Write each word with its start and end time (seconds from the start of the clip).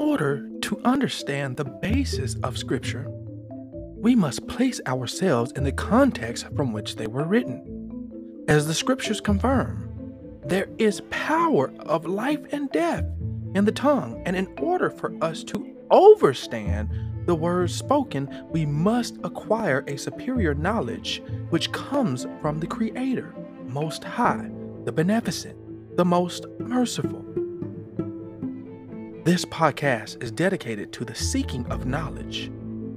order 0.00 0.48
to 0.62 0.80
understand 0.82 1.56
the 1.58 1.64
basis 1.64 2.34
of 2.42 2.56
Scripture, 2.56 3.06
we 3.96 4.16
must 4.16 4.48
place 4.48 4.80
ourselves 4.86 5.52
in 5.52 5.62
the 5.62 5.72
context 5.72 6.46
from 6.56 6.72
which 6.72 6.96
they 6.96 7.06
were 7.06 7.26
written. 7.26 8.44
As 8.48 8.66
the 8.66 8.72
Scriptures 8.72 9.20
confirm, 9.20 10.40
there 10.46 10.68
is 10.78 11.02
power 11.10 11.70
of 11.80 12.06
life 12.06 12.40
and 12.50 12.70
death 12.72 13.04
in 13.54 13.66
the 13.66 13.72
tongue, 13.72 14.22
and 14.24 14.34
in 14.34 14.48
order 14.58 14.88
for 14.88 15.12
us 15.22 15.44
to 15.44 15.76
overstand 15.90 16.88
the 17.26 17.34
words 17.34 17.74
spoken, 17.74 18.46
we 18.48 18.64
must 18.64 19.18
acquire 19.22 19.84
a 19.86 19.98
superior 19.98 20.54
knowledge 20.54 21.22
which 21.50 21.72
comes 21.72 22.26
from 22.40 22.58
the 22.58 22.66
Creator, 22.66 23.34
Most 23.66 24.02
High, 24.02 24.50
the 24.86 24.92
Beneficent, 24.92 25.58
the 25.98 26.06
Most 26.06 26.46
Merciful. 26.58 27.39
This 29.22 29.44
podcast 29.44 30.22
is 30.22 30.32
dedicated 30.32 30.94
to 30.94 31.04
the 31.04 31.14
seeking 31.14 31.66
of 31.66 31.84
knowledge, 31.84 32.50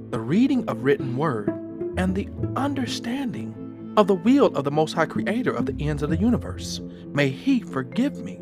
the 0.08 0.18
reading 0.18 0.66
of 0.70 0.82
written 0.82 1.18
word, 1.18 1.50
and 1.98 2.14
the 2.14 2.30
understanding 2.56 3.92
of 3.98 4.06
the 4.06 4.14
will 4.14 4.46
of 4.56 4.64
the 4.64 4.70
Most 4.70 4.94
High 4.94 5.04
Creator 5.04 5.50
of 5.52 5.66
the 5.66 5.76
ends 5.86 6.02
of 6.02 6.08
the 6.08 6.16
universe. 6.16 6.80
May 7.08 7.28
He 7.28 7.60
forgive 7.60 8.24
me 8.24 8.40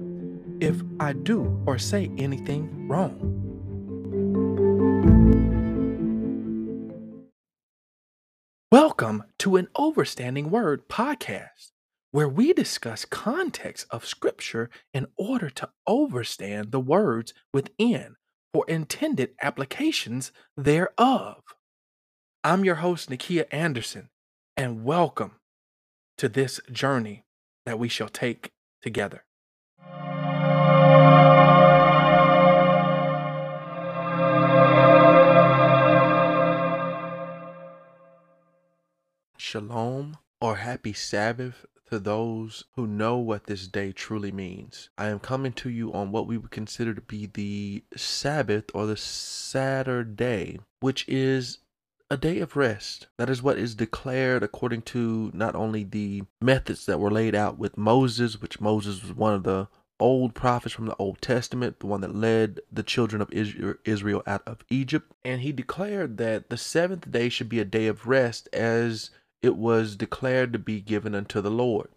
if 0.61 0.81
I 1.01 1.13
do 1.13 1.61
or 1.67 1.77
say 1.77 2.13
anything 2.19 2.87
wrong. 2.87 3.19
Welcome 8.71 9.25
to 9.41 9.57
an 9.57 9.67
Overstanding 9.77 10.51
Word 10.51 10.89
podcast 10.89 11.73
where 12.13 12.29
we 12.29 12.53
discuss 12.53 13.07
context 13.07 13.87
of 13.91 14.05
scripture 14.05 14.69
in 14.93 15.07
order 15.17 15.49
to 15.49 15.69
overstand 15.89 16.71
the 16.71 16.79
words 16.81 17.33
within 17.55 18.17
for 18.53 18.67
intended 18.69 19.31
applications 19.41 20.31
thereof. 20.55 21.41
I'm 22.45 22.67
your 22.67 22.77
host, 22.77 23.09
Nakia 23.09 23.47
Anderson, 23.51 24.11
and 24.59 24.85
welcome 24.85 25.37
to 26.19 26.29
this 26.29 26.61
journey 26.71 27.25
that 27.65 27.79
we 27.79 27.89
shall 27.89 28.11
take 28.11 28.51
together. 28.83 29.25
Shalom 39.39 40.19
or 40.43 40.57
happy 40.57 40.93
Sabbath 40.93 41.65
to 41.93 41.99
those 41.99 42.65
who 42.75 42.87
know 42.87 43.19
what 43.19 43.45
this 43.45 43.69
day 43.69 43.93
truly 43.93 44.33
means. 44.33 44.89
I 44.97 45.09
am 45.09 45.19
coming 45.19 45.53
to 45.53 45.69
you 45.69 45.93
on 45.93 46.11
what 46.11 46.27
we 46.27 46.39
would 46.39 46.51
consider 46.51 46.95
to 46.95 47.03
be 47.03 47.27
the 47.27 47.85
Sabbath 47.95 48.65
or 48.73 48.87
the 48.87 48.97
Saturday, 48.97 50.61
which 50.81 51.07
is 51.07 51.59
a 52.11 52.17
day 52.17 52.39
of 52.39 52.57
rest. 52.57 53.09
That 53.19 53.29
is 53.29 53.43
what 53.43 53.59
is 53.59 53.75
declared 53.75 54.43
according 54.43 54.83
to 54.83 55.31
not 55.35 55.55
only 55.55 55.85
the 55.85 56.23
methods 56.41 56.87
that 56.87 56.99
were 56.99 57.11
laid 57.11 57.35
out 57.35 57.59
with 57.59 57.77
Moses, 57.77 58.41
which 58.41 58.59
Moses 58.59 59.03
was 59.03 59.13
one 59.13 59.35
of 59.35 59.43
the 59.43 59.69
old 60.01 60.35
prophets 60.35 60.75
from 60.75 60.87
the 60.87 60.97
Old 60.97 61.21
Testament, 61.21 61.79
the 61.81 61.87
one 61.87 62.01
that 62.01 62.15
led 62.15 62.61
the 62.73 62.83
children 62.83 63.21
of 63.21 63.31
Israel 63.31 64.23
out 64.27 64.43
of 64.47 64.65
Egypt. 64.71 65.13
And 65.27 65.43
he 65.43 65.53
declared 65.53 66.17
that 66.17 66.49
the 66.49 66.57
seventh 66.57 67.11
day 67.11 67.29
should 67.29 67.51
be 67.51 67.61
a 67.61 67.67
day 67.67 67.87
of 67.87 68.07
rest 68.07 68.49
as 68.51 69.11
it 69.43 69.57
was 69.57 69.97
declared 69.97 70.53
to 70.53 70.59
be 70.59 70.81
given 70.81 71.15
unto 71.15 71.41
the 71.41 71.51
Lord. 71.51 71.89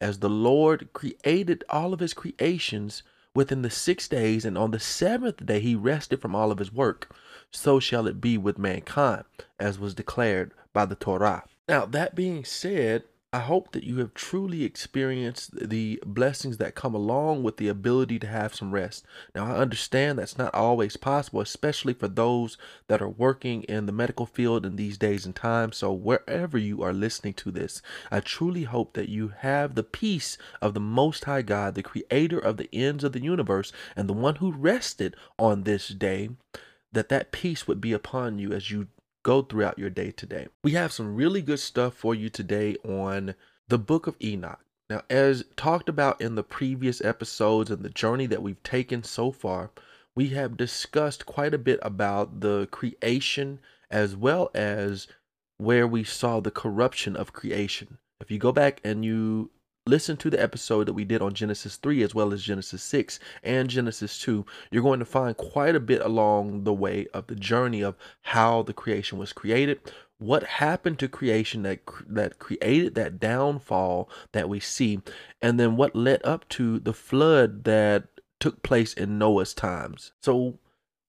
As 0.00 0.18
the 0.18 0.28
Lord 0.28 0.92
created 0.92 1.64
all 1.70 1.92
of 1.94 2.00
his 2.00 2.12
creations 2.12 3.02
within 3.34 3.62
the 3.62 3.70
six 3.70 4.08
days, 4.08 4.44
and 4.44 4.58
on 4.58 4.72
the 4.72 4.80
seventh 4.80 5.46
day 5.46 5.60
he 5.60 5.74
rested 5.74 6.20
from 6.20 6.34
all 6.34 6.50
of 6.50 6.58
his 6.58 6.72
work, 6.72 7.14
so 7.50 7.78
shall 7.78 8.06
it 8.06 8.20
be 8.20 8.36
with 8.36 8.58
mankind, 8.58 9.24
as 9.58 9.78
was 9.78 9.94
declared 9.94 10.52
by 10.72 10.84
the 10.84 10.94
Torah. 10.94 11.44
Now, 11.68 11.86
that 11.86 12.14
being 12.14 12.44
said, 12.44 13.04
I 13.30 13.40
hope 13.40 13.72
that 13.72 13.84
you 13.84 13.98
have 13.98 14.14
truly 14.14 14.64
experienced 14.64 15.68
the 15.68 16.02
blessings 16.06 16.56
that 16.56 16.74
come 16.74 16.94
along 16.94 17.42
with 17.42 17.58
the 17.58 17.68
ability 17.68 18.18
to 18.20 18.26
have 18.26 18.54
some 18.54 18.72
rest. 18.72 19.04
Now, 19.34 19.44
I 19.44 19.58
understand 19.58 20.18
that's 20.18 20.38
not 20.38 20.54
always 20.54 20.96
possible, 20.96 21.42
especially 21.42 21.92
for 21.92 22.08
those 22.08 22.56
that 22.86 23.02
are 23.02 23.08
working 23.08 23.64
in 23.64 23.84
the 23.84 23.92
medical 23.92 24.24
field 24.24 24.64
in 24.64 24.76
these 24.76 24.96
days 24.96 25.26
and 25.26 25.36
times. 25.36 25.76
So, 25.76 25.92
wherever 25.92 26.56
you 26.56 26.82
are 26.82 26.94
listening 26.94 27.34
to 27.34 27.50
this, 27.50 27.82
I 28.10 28.20
truly 28.20 28.62
hope 28.62 28.94
that 28.94 29.10
you 29.10 29.34
have 29.40 29.74
the 29.74 29.82
peace 29.82 30.38
of 30.62 30.72
the 30.72 30.80
Most 30.80 31.26
High 31.26 31.42
God, 31.42 31.74
the 31.74 31.82
creator 31.82 32.38
of 32.38 32.56
the 32.56 32.70
ends 32.72 33.04
of 33.04 33.12
the 33.12 33.22
universe, 33.22 33.74
and 33.94 34.08
the 34.08 34.14
one 34.14 34.36
who 34.36 34.52
rested 34.52 35.14
on 35.38 35.64
this 35.64 35.88
day, 35.88 36.30
that 36.92 37.10
that 37.10 37.32
peace 37.32 37.68
would 37.68 37.82
be 37.82 37.92
upon 37.92 38.38
you 38.38 38.54
as 38.54 38.70
you 38.70 38.88
go 39.28 39.42
throughout 39.42 39.78
your 39.78 39.90
day 39.90 40.10
today. 40.10 40.46
We 40.64 40.72
have 40.72 40.90
some 40.90 41.14
really 41.14 41.42
good 41.42 41.60
stuff 41.60 41.92
for 41.92 42.14
you 42.14 42.30
today 42.30 42.76
on 42.82 43.34
the 43.68 43.76
book 43.76 44.06
of 44.06 44.16
Enoch. 44.22 44.60
Now, 44.88 45.02
as 45.10 45.44
talked 45.54 45.90
about 45.90 46.18
in 46.18 46.34
the 46.34 46.42
previous 46.42 47.04
episodes 47.04 47.70
and 47.70 47.82
the 47.82 47.90
journey 47.90 48.24
that 48.24 48.42
we've 48.42 48.62
taken 48.62 49.02
so 49.02 49.30
far, 49.30 49.70
we 50.14 50.28
have 50.28 50.56
discussed 50.56 51.26
quite 51.26 51.52
a 51.52 51.58
bit 51.58 51.78
about 51.82 52.40
the 52.40 52.68
creation 52.70 53.58
as 53.90 54.16
well 54.16 54.50
as 54.54 55.08
where 55.58 55.86
we 55.86 56.04
saw 56.04 56.40
the 56.40 56.50
corruption 56.50 57.14
of 57.14 57.34
creation. 57.34 57.98
If 58.22 58.30
you 58.30 58.38
go 58.38 58.50
back 58.50 58.80
and 58.82 59.04
you 59.04 59.50
listen 59.88 60.16
to 60.18 60.30
the 60.30 60.40
episode 60.40 60.84
that 60.84 60.92
we 60.92 61.04
did 61.04 61.22
on 61.22 61.32
Genesis 61.32 61.76
3 61.76 62.02
as 62.02 62.14
well 62.14 62.32
as 62.32 62.42
Genesis 62.42 62.82
6 62.82 63.18
and 63.42 63.70
Genesis 63.70 64.18
2, 64.20 64.44
you're 64.70 64.82
going 64.82 64.98
to 64.98 65.04
find 65.04 65.36
quite 65.36 65.74
a 65.74 65.80
bit 65.80 66.02
along 66.02 66.64
the 66.64 66.72
way 66.72 67.06
of 67.14 67.26
the 67.26 67.34
journey 67.34 67.82
of 67.82 67.96
how 68.22 68.62
the 68.62 68.74
creation 68.74 69.18
was 69.18 69.32
created, 69.32 69.80
what 70.18 70.42
happened 70.44 70.98
to 70.98 71.08
creation 71.08 71.62
that 71.62 71.80
that 72.06 72.38
created 72.38 72.94
that 72.94 73.18
downfall 73.18 74.10
that 74.32 74.48
we 74.48 74.60
see, 74.60 75.00
and 75.40 75.58
then 75.58 75.76
what 75.76 75.96
led 75.96 76.20
up 76.24 76.48
to 76.50 76.78
the 76.80 76.92
flood 76.92 77.64
that 77.64 78.08
took 78.40 78.62
place 78.62 78.92
in 78.92 79.18
Noah's 79.18 79.54
times. 79.54 80.12
So 80.22 80.58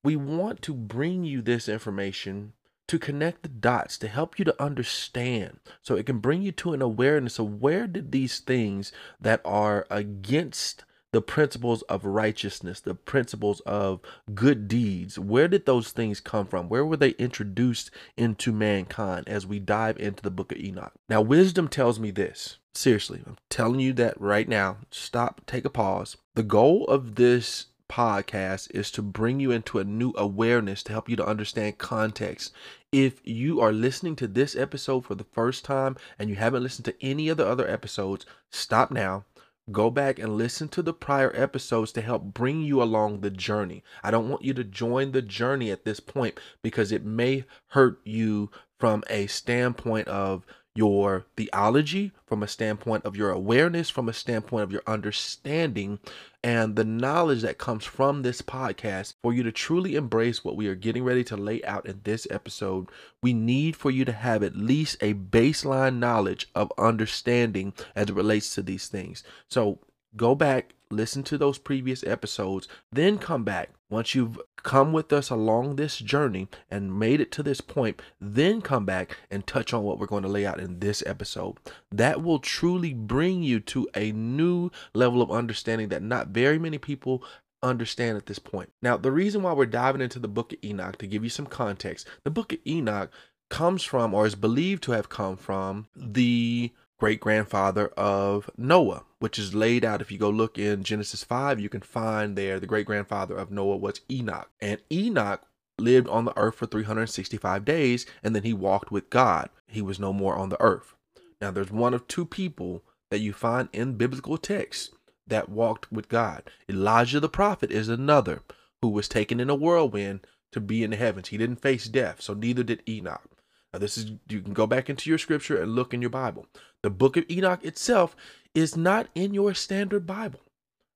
we 0.03 0.15
want 0.15 0.61
to 0.63 0.73
bring 0.73 1.25
you 1.25 1.41
this 1.41 1.67
information 1.67 2.53
to 2.89 2.97
connect 2.97 3.43
the 3.43 3.49
dots 3.49 3.99
to 3.99 4.07
help 4.07 4.39
you 4.39 4.45
to 4.45 4.61
understand 4.61 5.59
so 5.83 5.95
it 5.95 6.07
can 6.07 6.17
bring 6.17 6.41
you 6.41 6.51
to 6.51 6.73
an 6.73 6.81
awareness 6.81 7.37
of 7.37 7.61
where 7.61 7.85
did 7.85 8.11
these 8.11 8.39
things 8.39 8.91
that 9.21 9.41
are 9.45 9.85
against 9.91 10.83
the 11.11 11.21
principles 11.21 11.83
of 11.83 12.03
righteousness, 12.03 12.79
the 12.79 12.95
principles 12.95 13.59
of 13.61 13.99
good 14.33 14.67
deeds. 14.67 15.19
Where 15.19 15.47
did 15.47 15.65
those 15.65 15.91
things 15.91 16.19
come 16.19 16.47
from? 16.47 16.67
Where 16.67 16.85
were 16.85 16.97
they 16.97 17.11
introduced 17.11 17.91
into 18.17 18.51
mankind 18.51 19.27
as 19.27 19.45
we 19.45 19.59
dive 19.59 19.97
into 19.97 20.23
the 20.23 20.31
book 20.31 20.51
of 20.51 20.57
Enoch? 20.57 20.93
Now, 21.07 21.21
wisdom 21.21 21.67
tells 21.67 21.99
me 21.99 22.09
this. 22.09 22.57
Seriously, 22.73 23.21
I'm 23.25 23.37
telling 23.49 23.79
you 23.79 23.93
that 23.93 24.19
right 24.19 24.47
now. 24.47 24.77
Stop, 24.89 25.41
take 25.45 25.65
a 25.65 25.69
pause. 25.69 26.17
The 26.35 26.43
goal 26.43 26.85
of 26.85 27.15
this 27.15 27.67
podcast 27.89 28.69
is 28.73 28.91
to 28.91 29.01
bring 29.01 29.39
you 29.39 29.51
into 29.51 29.79
a 29.79 29.83
new 29.83 30.13
awareness 30.15 30.83
to 30.83 30.91
help 30.91 31.09
you 31.09 31.15
to 31.15 31.25
understand 31.25 31.79
context. 31.79 32.53
If 32.91 33.21
you 33.23 33.61
are 33.61 33.71
listening 33.71 34.15
to 34.15 34.27
this 34.27 34.55
episode 34.55 35.05
for 35.05 35.13
the 35.13 35.23
first 35.23 35.63
time 35.63 35.95
and 36.17 36.27
you 36.27 36.35
haven't 36.35 36.63
listened 36.63 36.85
to 36.85 37.05
any 37.05 37.29
of 37.29 37.37
the 37.37 37.47
other 37.47 37.69
episodes, 37.69 38.25
stop 38.49 38.89
now. 38.89 39.25
Go 39.71 39.91
back 39.91 40.17
and 40.17 40.35
listen 40.35 40.69
to 40.69 40.81
the 40.81 40.93
prior 40.93 41.31
episodes 41.35 41.91
to 41.91 42.01
help 42.01 42.33
bring 42.33 42.63
you 42.63 42.81
along 42.81 43.21
the 43.21 43.29
journey. 43.29 43.83
I 44.03 44.09
don't 44.09 44.27
want 44.27 44.43
you 44.43 44.55
to 44.55 44.63
join 44.63 45.11
the 45.11 45.21
journey 45.21 45.69
at 45.69 45.85
this 45.85 45.99
point 45.99 46.39
because 46.63 46.91
it 46.91 47.05
may 47.05 47.45
hurt 47.67 47.99
you 48.03 48.49
from 48.79 49.03
a 49.07 49.27
standpoint 49.27 50.07
of 50.07 50.43
your 50.73 51.25
theology, 51.37 52.11
from 52.25 52.41
a 52.41 52.47
standpoint 52.47 53.05
of 53.05 53.15
your 53.15 53.29
awareness, 53.29 53.91
from 53.91 54.09
a 54.09 54.13
standpoint 54.13 54.63
of 54.63 54.71
your 54.71 54.83
understanding, 54.87 55.99
and 56.43 56.75
the 56.75 56.85
knowledge 56.85 57.41
that 57.41 57.57
comes 57.57 57.83
from 57.83 58.21
this 58.21 58.41
podcast 58.41 59.15
for 59.21 59.33
you 59.33 59.43
to 59.43 59.51
truly 59.51 59.95
embrace 59.95 60.43
what 60.43 60.55
we 60.55 60.67
are 60.67 60.75
getting 60.75 61.03
ready 61.03 61.23
to 61.25 61.35
lay 61.35 61.61
out 61.63 61.85
in 61.85 61.99
this 62.03 62.25
episode. 62.29 62.89
We 63.21 63.33
need 63.33 63.75
for 63.75 63.91
you 63.91 64.05
to 64.05 64.11
have 64.13 64.41
at 64.41 64.55
least 64.55 64.97
a 65.01 65.13
baseline 65.13 65.97
knowledge 65.97 66.47
of 66.55 66.71
understanding 66.77 67.73
as 67.95 68.09
it 68.09 68.15
relates 68.15 68.55
to 68.55 68.61
these 68.61 68.87
things. 68.87 69.23
So 69.49 69.79
go 70.15 70.33
back, 70.33 70.75
listen 70.91 71.23
to 71.23 71.37
those 71.37 71.57
previous 71.57 72.03
episodes, 72.03 72.67
then 72.91 73.17
come 73.17 73.43
back. 73.43 73.71
Once 73.89 74.13
you've 74.13 74.39
come 74.57 74.93
with 74.93 75.11
us 75.11 75.29
along 75.29 75.75
this 75.75 75.97
journey 75.97 76.47
and 76.69 76.97
made 76.97 77.21
it 77.21 77.31
to 77.31 77.43
this 77.43 77.61
point, 77.61 78.01
then 78.19 78.61
come 78.61 78.85
back 78.85 79.17
and 79.31 79.47
touch 79.47 79.73
on 79.73 79.83
what 79.83 79.99
we're 79.99 80.05
going 80.05 80.23
to 80.23 80.29
lay 80.29 80.45
out 80.45 80.59
in 80.59 80.79
this 80.79 81.03
episode. 81.05 81.55
That 81.91 82.21
will 82.21 82.39
truly 82.39 82.93
bring 82.93 83.41
you 83.41 83.59
to 83.61 83.87
a 83.95 84.11
new 84.11 84.69
level 84.93 85.21
of 85.21 85.31
understanding 85.31 85.89
that 85.89 86.03
not 86.03 86.27
very 86.27 86.59
many 86.59 86.77
people 86.77 87.23
understand 87.61 88.17
at 88.17 88.25
this 88.25 88.39
point. 88.39 88.71
Now, 88.81 88.97
the 88.97 89.11
reason 89.11 89.43
why 89.43 89.53
we're 89.53 89.65
diving 89.65 90.01
into 90.01 90.19
the 90.19 90.27
book 90.27 90.53
of 90.53 90.59
Enoch, 90.63 90.97
to 90.99 91.07
give 91.07 91.23
you 91.23 91.29
some 91.29 91.45
context, 91.45 92.07
the 92.23 92.31
book 92.31 92.53
of 92.53 92.59
Enoch 92.65 93.11
comes 93.49 93.83
from 93.83 94.13
or 94.13 94.25
is 94.25 94.35
believed 94.35 94.83
to 94.83 94.91
have 94.91 95.09
come 95.09 95.35
from 95.35 95.87
the 95.95 96.71
great 96.99 97.19
grandfather 97.19 97.87
of 97.97 98.49
Noah, 98.57 99.03
which 99.19 99.39
is 99.39 99.55
laid 99.55 99.85
out. 99.85 100.01
If 100.01 100.11
you 100.11 100.17
go 100.17 100.29
look 100.29 100.57
in 100.57 100.83
Genesis 100.83 101.23
5, 101.23 101.59
you 101.59 101.69
can 101.69 101.81
find 101.81 102.35
there 102.35 102.59
the 102.59 102.67
great 102.67 102.85
grandfather 102.85 103.35
of 103.35 103.51
Noah 103.51 103.77
was 103.77 104.01
Enoch. 104.11 104.49
And 104.61 104.79
Enoch 104.91 105.41
lived 105.79 106.09
on 106.09 106.25
the 106.25 106.37
earth 106.37 106.55
for 106.55 106.65
365 106.65 107.63
days 107.63 108.05
and 108.21 108.35
then 108.35 108.43
he 108.43 108.53
walked 108.53 108.91
with 108.91 109.09
God. 109.09 109.49
He 109.67 109.81
was 109.81 109.99
no 109.99 110.11
more 110.11 110.35
on 110.35 110.49
the 110.49 110.61
earth. 110.61 110.93
Now, 111.41 111.51
there's 111.51 111.71
one 111.71 111.93
of 111.93 112.07
two 112.07 112.25
people 112.25 112.83
that 113.09 113.19
you 113.19 113.31
find 113.31 113.69
in 113.71 113.95
biblical 113.95 114.37
texts 114.37 114.93
that 115.25 115.47
walked 115.49 115.91
with 115.91 116.09
God. 116.09 116.43
Elijah 116.67 117.19
the 117.19 117.29
prophet 117.29 117.71
is 117.71 117.87
another 117.87 118.41
who 118.81 118.89
was 118.89 119.07
taken 119.07 119.39
in 119.39 119.49
a 119.49 119.55
whirlwind 119.55 120.25
to 120.51 120.59
be 120.59 120.83
in 120.83 120.91
the 120.91 120.97
heavens. 120.97 121.29
He 121.29 121.37
didn't 121.37 121.61
face 121.61 121.87
death, 121.87 122.21
so 122.21 122.33
neither 122.33 122.63
did 122.63 122.83
Enoch. 122.87 123.29
Now, 123.73 123.79
this 123.79 123.97
is 123.97 124.11
you 124.27 124.41
can 124.41 124.53
go 124.53 124.65
back 124.65 124.89
into 124.89 125.09
your 125.09 125.19
scripture 125.19 125.61
and 125.61 125.75
look 125.75 125.93
in 125.93 126.01
your 126.01 126.09
Bible. 126.09 126.47
The 126.81 126.89
book 126.89 127.17
of 127.17 127.25
Enoch 127.29 127.63
itself 127.63 128.15
is 128.55 128.75
not 128.75 129.07
in 129.13 129.33
your 129.33 129.53
standard 129.53 130.07
Bible. 130.07 130.41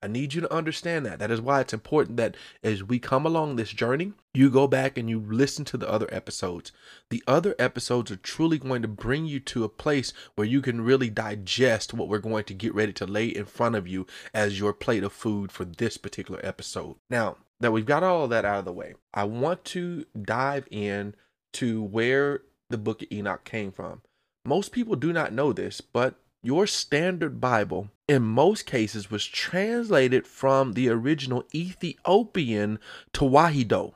I 0.04 0.08
need 0.08 0.34
you 0.34 0.42
to 0.42 0.54
understand 0.54 1.06
that. 1.06 1.20
That 1.20 1.32
is 1.32 1.40
why 1.40 1.62
it's 1.62 1.72
important 1.72 2.18
that 2.18 2.36
as 2.62 2.84
we 2.84 3.00
come 3.00 3.26
along 3.26 3.56
this 3.56 3.72
journey, 3.72 4.12
you 4.34 4.50
go 4.50 4.68
back 4.68 4.98
and 4.98 5.10
you 5.10 5.18
listen 5.18 5.64
to 5.66 5.78
the 5.78 5.90
other 5.90 6.10
episodes. 6.12 6.74
The 7.10 7.24
other 7.26 7.56
episodes 7.58 8.12
are 8.12 8.18
truly 8.18 8.58
going 8.58 8.82
to 8.82 8.90
bring 8.90 9.26
you 9.26 9.40
to 9.40 9.64
a 9.64 9.70
place 9.70 10.12
where 10.36 10.46
you 10.46 10.62
can 10.62 10.82
really 10.82 11.10
digest 11.10 11.94
what 11.94 12.10
we're 12.10 12.20
going 12.20 12.44
to 12.46 12.54
get 12.54 12.76
ready 12.76 12.92
to 12.94 13.06
lay 13.06 13.28
in 13.28 13.46
front 13.46 13.76
of 13.76 13.88
you 13.88 14.06
as 14.34 14.60
your 14.60 14.74
plate 14.74 15.06
of 15.06 15.14
food 15.14 15.54
for 15.54 15.64
this 15.64 15.96
particular 15.96 16.42
episode. 16.44 16.98
Now, 17.10 17.38
that 17.62 17.72
we've 17.72 17.86
got 17.86 18.04
all 18.04 18.26
of 18.26 18.30
that 18.32 18.44
out 18.44 18.60
of 18.60 18.66
the 18.66 18.74
way, 18.74 18.96
I 19.14 19.24
want 19.24 19.64
to 19.66 20.06
dive 20.22 20.68
in 20.70 21.16
to 21.54 21.82
where 21.82 22.42
the 22.74 22.78
book 22.80 23.04
of 23.04 23.08
Enoch 23.12 23.44
came 23.44 23.72
from. 23.72 24.02
Most 24.44 24.72
people 24.72 24.96
do 24.96 25.14
not 25.14 25.32
know 25.32 25.54
this, 25.54 25.80
but 25.80 26.16
your 26.42 26.66
standard 26.68 27.40
Bible, 27.40 27.92
in 28.10 28.24
most 28.24 28.66
cases, 28.66 29.12
was 29.12 29.26
translated 29.26 30.26
from 30.26 30.74
the 30.74 30.90
original 30.90 31.46
Ethiopian 31.54 32.80
Tewahedo. 33.14 33.94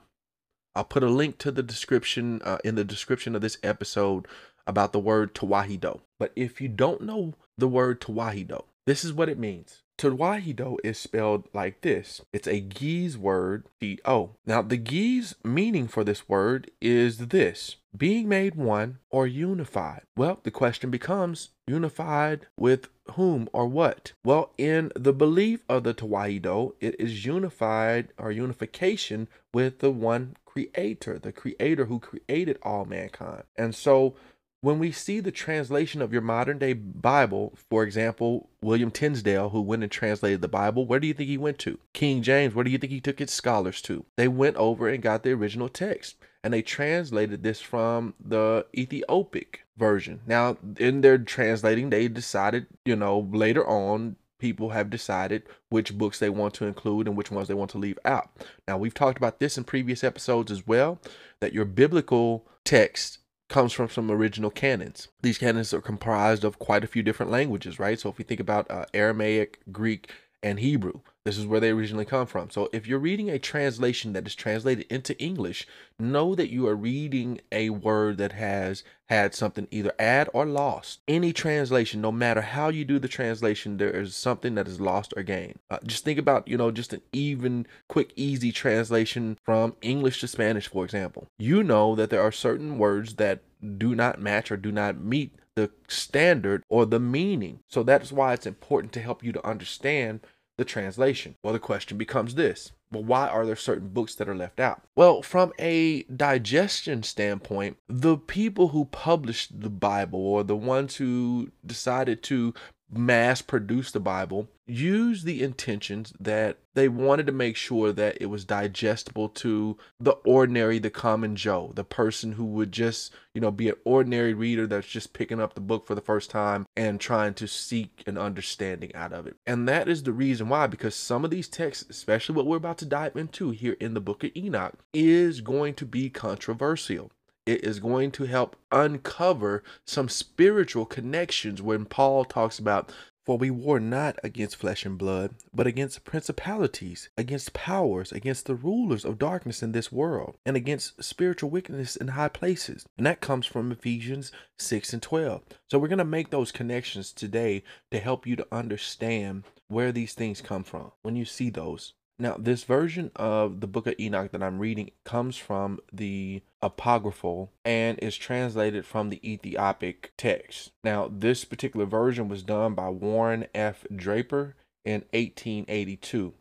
I'll 0.75 0.85
put 0.85 1.01
a 1.01 1.09
link 1.09 1.39
to 1.39 1.51
the 1.51 1.63
description 1.63 2.39
uh, 2.43 2.59
in 2.63 2.75
the 2.75 2.83
description 2.83 3.35
of 3.35 3.41
this 3.41 3.57
episode 3.63 4.27
about 4.67 4.93
the 4.93 4.99
word 4.99 5.33
Tewahedo. 5.33 6.01
But 6.19 6.31
if 6.35 6.61
you 6.61 6.67
don't 6.67 7.01
know 7.01 7.33
the 7.57 7.67
word 7.67 7.99
Tewahedo, 7.99 8.65
this 8.85 9.03
is 9.03 9.11
what 9.11 9.27
it 9.27 9.39
means. 9.39 9.81
Tewahedo 9.97 10.77
is 10.83 10.99
spelled 10.99 11.47
like 11.53 11.81
this. 11.81 12.21
It's 12.31 12.47
a 12.47 12.61
Ge'ez 12.61 13.17
word, 13.17 13.65
T-O. 13.81 14.35
Now, 14.45 14.61
the 14.61 14.77
Ge'ez 14.77 15.33
meaning 15.43 15.87
for 15.87 16.03
this 16.03 16.29
word 16.29 16.69
is 16.79 17.17
this, 17.17 17.77
being 17.95 18.29
made 18.29 18.53
one 18.53 18.99
or 19.09 19.25
unified. 19.25 20.03
Well, 20.15 20.39
the 20.43 20.51
question 20.51 20.91
becomes, 20.91 21.49
unified 21.65 22.45
with 22.57 22.89
whom 23.13 23.49
or 23.53 23.67
what? 23.67 24.13
Well, 24.23 24.51
in 24.57 24.91
the 24.95 25.13
belief 25.13 25.61
of 25.67 25.83
the 25.83 25.95
Tewahedo, 25.95 26.73
it 26.79 26.95
is 26.99 27.25
unified 27.25 28.09
or 28.19 28.31
unification 28.31 29.27
with 29.51 29.79
the 29.79 29.91
one 29.91 30.35
creator, 30.45 31.17
the 31.17 31.31
creator 31.31 31.85
who 31.85 31.99
created 31.99 32.59
all 32.61 32.85
mankind. 32.85 33.43
And 33.55 33.73
so 33.73 34.15
when 34.61 34.79
we 34.79 34.91
see 34.91 35.19
the 35.19 35.31
translation 35.31 36.01
of 36.01 36.11
your 36.11 36.21
modern 36.21 36.57
day 36.57 36.73
Bible, 36.73 37.53
for 37.69 37.83
example, 37.83 38.49
William 38.61 38.91
Tyndale, 38.91 39.49
who 39.49 39.61
went 39.61 39.83
and 39.83 39.91
translated 39.91 40.41
the 40.41 40.47
Bible, 40.47 40.85
where 40.85 40.99
do 40.99 41.07
you 41.07 41.13
think 41.13 41.29
he 41.29 41.37
went 41.37 41.59
to? 41.59 41.79
King 41.93 42.21
James, 42.21 42.55
where 42.55 42.63
do 42.63 42.71
you 42.71 42.77
think 42.77 42.91
he 42.91 43.01
took 43.01 43.19
his 43.19 43.31
scholars 43.31 43.81
to? 43.83 44.05
They 44.15 44.27
went 44.27 44.55
over 44.57 44.87
and 44.87 45.01
got 45.03 45.23
the 45.23 45.31
original 45.31 45.69
text 45.69 46.15
and 46.43 46.53
they 46.53 46.61
translated 46.61 47.43
this 47.43 47.59
from 47.59 48.13
the 48.23 48.65
Ethiopic 48.75 49.65
version. 49.77 50.21
Now, 50.25 50.57
in 50.77 51.01
their 51.01 51.17
translating, 51.17 51.89
they 51.89 52.07
decided, 52.07 52.67
you 52.85 52.95
know, 52.95 53.29
later 53.31 53.67
on, 53.67 54.15
people 54.39 54.69
have 54.69 54.89
decided 54.89 55.43
which 55.69 55.97
books 55.97 56.19
they 56.19 56.29
want 56.29 56.53
to 56.55 56.65
include 56.65 57.07
and 57.07 57.17
which 57.17 57.31
ones 57.31 57.47
they 57.47 57.53
want 57.53 57.71
to 57.71 57.77
leave 57.77 57.99
out. 58.05 58.29
Now, 58.67 58.77
we've 58.77 58.93
talked 58.93 59.17
about 59.17 59.39
this 59.39 59.57
in 59.57 59.63
previous 59.63 60.03
episodes 60.03 60.51
as 60.51 60.65
well, 60.65 60.99
that 61.39 61.53
your 61.53 61.65
biblical 61.65 62.47
text 62.63 63.19
comes 63.49 63.73
from 63.73 63.89
some 63.89 64.11
original 64.11 64.51
canons. 64.51 65.07
These 65.21 65.37
canons 65.37 65.73
are 65.73 65.81
comprised 65.81 66.43
of 66.43 66.59
quite 66.59 66.83
a 66.83 66.87
few 66.87 67.01
different 67.01 67.31
languages, 67.31 67.79
right? 67.79 67.99
So 67.99 68.09
if 68.09 68.17
we 68.17 68.23
think 68.23 68.39
about 68.39 68.69
uh, 68.69 68.85
Aramaic, 68.93 69.59
Greek, 69.71 70.11
and 70.47 70.59
Hebrew. 70.59 71.01
This 71.25 71.37
is 71.37 71.45
where 71.45 71.59
they 71.59 71.71
originally 71.71 72.05
come 72.05 72.25
from. 72.25 72.49
So 72.49 72.69
if 72.71 72.87
you're 72.87 72.99
reading 72.99 73.29
a 73.29 73.37
translation 73.37 74.13
that 74.13 74.25
is 74.25 74.33
translated 74.33 74.85
into 74.89 75.19
English, 75.19 75.67
know 75.99 76.35
that 76.35 76.49
you 76.49 76.65
are 76.67 76.75
reading 76.75 77.41
a 77.51 77.69
word 77.69 78.17
that 78.19 78.31
has 78.31 78.83
had 79.09 79.35
something 79.35 79.67
either 79.69 79.91
add 79.99 80.29
or 80.33 80.45
lost. 80.45 81.01
Any 81.05 81.33
translation, 81.33 81.99
no 81.99 82.13
matter 82.13 82.39
how 82.39 82.69
you 82.69 82.85
do 82.85 82.97
the 82.97 83.09
translation, 83.09 83.75
there 83.75 83.91
is 83.91 84.15
something 84.15 84.55
that 84.55 84.69
is 84.69 84.79
lost 84.79 85.13
or 85.17 85.23
gained. 85.23 85.59
Uh, 85.69 85.79
just 85.85 86.05
think 86.05 86.17
about, 86.17 86.47
you 86.47 86.57
know, 86.57 86.71
just 86.71 86.93
an 86.93 87.01
even, 87.11 87.67
quick, 87.89 88.13
easy 88.15 88.53
translation 88.53 89.37
from 89.43 89.75
English 89.81 90.21
to 90.21 90.27
Spanish, 90.27 90.69
for 90.69 90.85
example. 90.85 91.27
You 91.37 91.61
know 91.61 91.93
that 91.95 92.09
there 92.09 92.21
are 92.21 92.31
certain 92.31 92.77
words 92.77 93.15
that 93.15 93.41
do 93.77 93.95
not 93.95 94.21
match 94.21 94.49
or 94.49 94.55
do 94.55 94.71
not 94.71 94.97
meet 94.97 95.35
the 95.57 95.71
standard 95.87 96.63
or 96.69 96.85
the 96.85 96.99
meaning. 96.99 97.59
So 97.67 97.81
that's 97.83 98.11
why 98.11 98.33
it's 98.33 98.45
important 98.45 98.93
to 98.93 99.01
help 99.01 99.23
you 99.23 99.31
to 99.33 99.45
understand 99.45 100.21
the 100.57 100.65
translation. 100.65 101.35
Well, 101.43 101.53
the 101.53 101.59
question 101.59 101.97
becomes 101.97 102.35
this 102.35 102.71
well, 102.91 103.03
why 103.03 103.27
are 103.27 103.45
there 103.45 103.55
certain 103.55 103.89
books 103.89 104.15
that 104.15 104.29
are 104.29 104.35
left 104.35 104.59
out? 104.59 104.81
Well, 104.95 105.21
from 105.21 105.51
a 105.59 106.03
digestion 106.03 107.03
standpoint, 107.03 107.77
the 107.89 108.17
people 108.17 108.69
who 108.69 108.85
published 108.85 109.59
the 109.59 109.69
Bible 109.69 110.19
or 110.19 110.43
the 110.43 110.55
ones 110.55 110.95
who 110.95 111.51
decided 111.65 112.23
to 112.23 112.53
mass 112.89 113.41
produce 113.41 113.91
the 113.91 113.99
Bible 113.99 114.47
use 114.67 115.23
the 115.23 115.41
intentions 115.41 116.13
that 116.19 116.57
they 116.73 116.89
wanted 116.89 117.25
to 117.25 117.31
make 117.31 117.55
sure 117.55 117.91
that 117.93 118.17
it 118.19 118.27
was 118.27 118.45
digestible 118.45 119.29
to 119.29 119.77
the 119.99 120.11
ordinary, 120.25 120.77
the 120.77 120.89
common 120.89 121.35
Joe, 121.35 121.71
the 121.73 121.83
person 121.83 122.33
who 122.33 122.45
would 122.45 122.71
just, 122.71 123.13
you 123.33 123.41
know, 123.41 123.49
be 123.49 123.69
an 123.69 123.75
ordinary 123.85 124.33
reader 124.33 124.67
that's 124.67 124.87
just 124.87 125.13
picking 125.13 125.39
up 125.39 125.53
the 125.53 125.61
book 125.61 125.87
for 125.87 125.95
the 125.95 126.01
first 126.01 126.29
time 126.29 126.65
and 126.75 126.99
trying 126.99 127.33
to 127.35 127.47
seek 127.47 128.03
an 128.05 128.17
understanding 128.17 128.93
out 128.93 129.13
of 129.13 129.25
it. 129.25 129.37
And 129.47 129.67
that 129.67 129.87
is 129.87 130.03
the 130.03 130.11
reason 130.11 130.49
why, 130.49 130.67
because 130.67 130.95
some 130.95 131.23
of 131.23 131.31
these 131.31 131.47
texts, 131.47 131.85
especially 131.89 132.35
what 132.35 132.45
we're 132.45 132.57
about 132.57 132.77
to 132.79 132.85
dive 132.85 133.15
into 133.15 133.51
here 133.51 133.77
in 133.79 133.93
the 133.93 134.01
book 134.01 134.23
of 134.23 134.31
Enoch, 134.35 134.79
is 134.93 135.41
going 135.41 135.73
to 135.75 135.85
be 135.85 136.09
controversial 136.09 137.11
it 137.47 137.63
is 137.63 137.79
going 137.79 138.11
to 138.11 138.25
help 138.25 138.55
uncover 138.71 139.63
some 139.85 140.09
spiritual 140.09 140.85
connections 140.85 141.61
when 141.61 141.85
Paul 141.85 142.25
talks 142.25 142.59
about 142.59 142.91
for 143.27 143.37
we 143.37 143.51
war 143.51 143.77
not 143.77 144.17
against 144.23 144.55
flesh 144.55 144.85
and 144.85 144.97
blood, 144.97 145.35
but 145.53 145.67
against 145.67 146.05
principalities, 146.05 147.09
against 147.17 147.51
powers, 147.51 148.13
against 148.13 148.45
the 148.45 148.55
rulers 148.55 149.03
of 149.03 149.19
darkness 149.19 149.61
in 149.61 149.73
this 149.73 149.91
world, 149.91 150.37
and 150.45 150.55
against 150.55 151.03
spiritual 151.03 151.49
wickedness 151.49 151.97
in 151.97 152.07
high 152.09 152.29
places. 152.29 152.85
And 152.97 153.05
that 153.05 153.19
comes 153.19 153.45
from 153.45 153.69
Ephesians 153.69 154.31
6 154.59 154.93
and 154.93 155.01
12. 155.01 155.43
So 155.69 155.77
we're 155.77 155.89
going 155.89 155.97
to 155.97 156.05
make 156.05 156.29
those 156.29 156.53
connections 156.53 157.11
today 157.11 157.63
to 157.91 157.99
help 157.99 158.25
you 158.25 158.37
to 158.37 158.47
understand 158.49 159.43
where 159.67 159.91
these 159.91 160.13
things 160.13 160.39
come 160.39 160.63
from 160.63 160.93
when 161.01 161.17
you 161.17 161.25
see 161.25 161.49
those. 161.49 161.91
Now, 162.19 162.35
this 162.39 162.63
version 162.63 163.11
of 163.15 163.59
the 163.59 163.67
book 163.67 163.85
of 163.85 163.93
Enoch 163.99 164.31
that 164.31 164.41
I'm 164.41 164.57
reading 164.57 164.89
comes 165.03 165.37
from 165.37 165.79
the 165.93 166.41
apocryphal 166.63 167.51
and 167.63 167.99
is 167.99 168.17
translated 168.17 168.85
from 168.85 169.09
the 169.09 169.19
Ethiopic 169.29 170.13
text. 170.17 170.71
Now, 170.83 171.11
this 171.11 171.45
particular 171.45 171.85
version 171.85 172.27
was 172.27 172.41
done 172.41 172.73
by 172.73 172.89
Warren 172.89 173.45
F. 173.53 173.85
Draper 173.95 174.55
in 174.83 175.01
1882. 175.11 176.33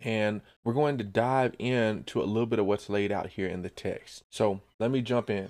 And 0.00 0.42
we're 0.62 0.72
going 0.72 0.98
to 0.98 1.04
dive 1.04 1.54
into 1.58 2.22
a 2.22 2.24
little 2.24 2.46
bit 2.46 2.58
of 2.60 2.66
what's 2.66 2.88
laid 2.88 3.10
out 3.10 3.30
here 3.30 3.48
in 3.48 3.62
the 3.62 3.70
text. 3.70 4.22
So 4.30 4.60
let 4.78 4.92
me 4.92 5.00
jump 5.00 5.28
in. 5.28 5.48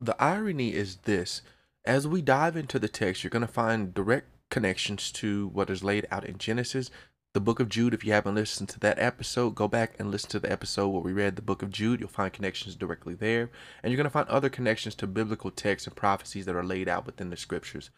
The 0.00 0.20
irony 0.20 0.74
is 0.74 0.96
this 1.04 1.42
as 1.84 2.08
we 2.08 2.20
dive 2.20 2.56
into 2.56 2.80
the 2.80 2.88
text, 2.88 3.22
you're 3.22 3.30
going 3.30 3.46
to 3.46 3.46
find 3.46 3.94
direct 3.94 4.28
connections 4.50 5.12
to 5.12 5.48
what 5.48 5.70
is 5.70 5.84
laid 5.84 6.06
out 6.10 6.24
in 6.24 6.38
Genesis, 6.38 6.90
the 7.36 7.40
book 7.40 7.60
of 7.60 7.68
Jude. 7.68 7.92
If 7.92 8.02
you 8.02 8.14
haven't 8.14 8.34
listened 8.34 8.70
to 8.70 8.80
that 8.80 8.98
episode, 8.98 9.56
go 9.56 9.68
back 9.68 9.92
and 9.98 10.10
listen 10.10 10.30
to 10.30 10.40
the 10.40 10.50
episode 10.50 10.88
where 10.88 11.02
we 11.02 11.12
read 11.12 11.36
the 11.36 11.42
book 11.42 11.60
of 11.60 11.70
Jude. 11.70 12.00
You'll 12.00 12.08
find 12.08 12.32
connections 12.32 12.74
directly 12.74 13.12
there. 13.12 13.50
And 13.82 13.92
you're 13.92 13.98
going 13.98 14.04
to 14.04 14.10
find 14.10 14.26
other 14.30 14.48
connections 14.48 14.94
to 14.94 15.06
biblical 15.06 15.50
texts 15.50 15.86
and 15.86 15.94
prophecies 15.94 16.46
that 16.46 16.56
are 16.56 16.64
laid 16.64 16.88
out 16.88 17.04
within 17.04 17.28
the 17.28 17.36
scriptures. 17.36 17.90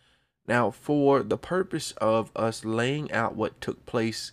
Now, 0.49 0.73
for 0.73 1.23
the 1.23 1.39
purpose 1.39 1.93
of 1.99 2.33
us 2.35 2.65
laying 2.65 3.13
out 3.13 3.37
what 3.37 3.61
took 3.61 3.87
place 3.87 4.33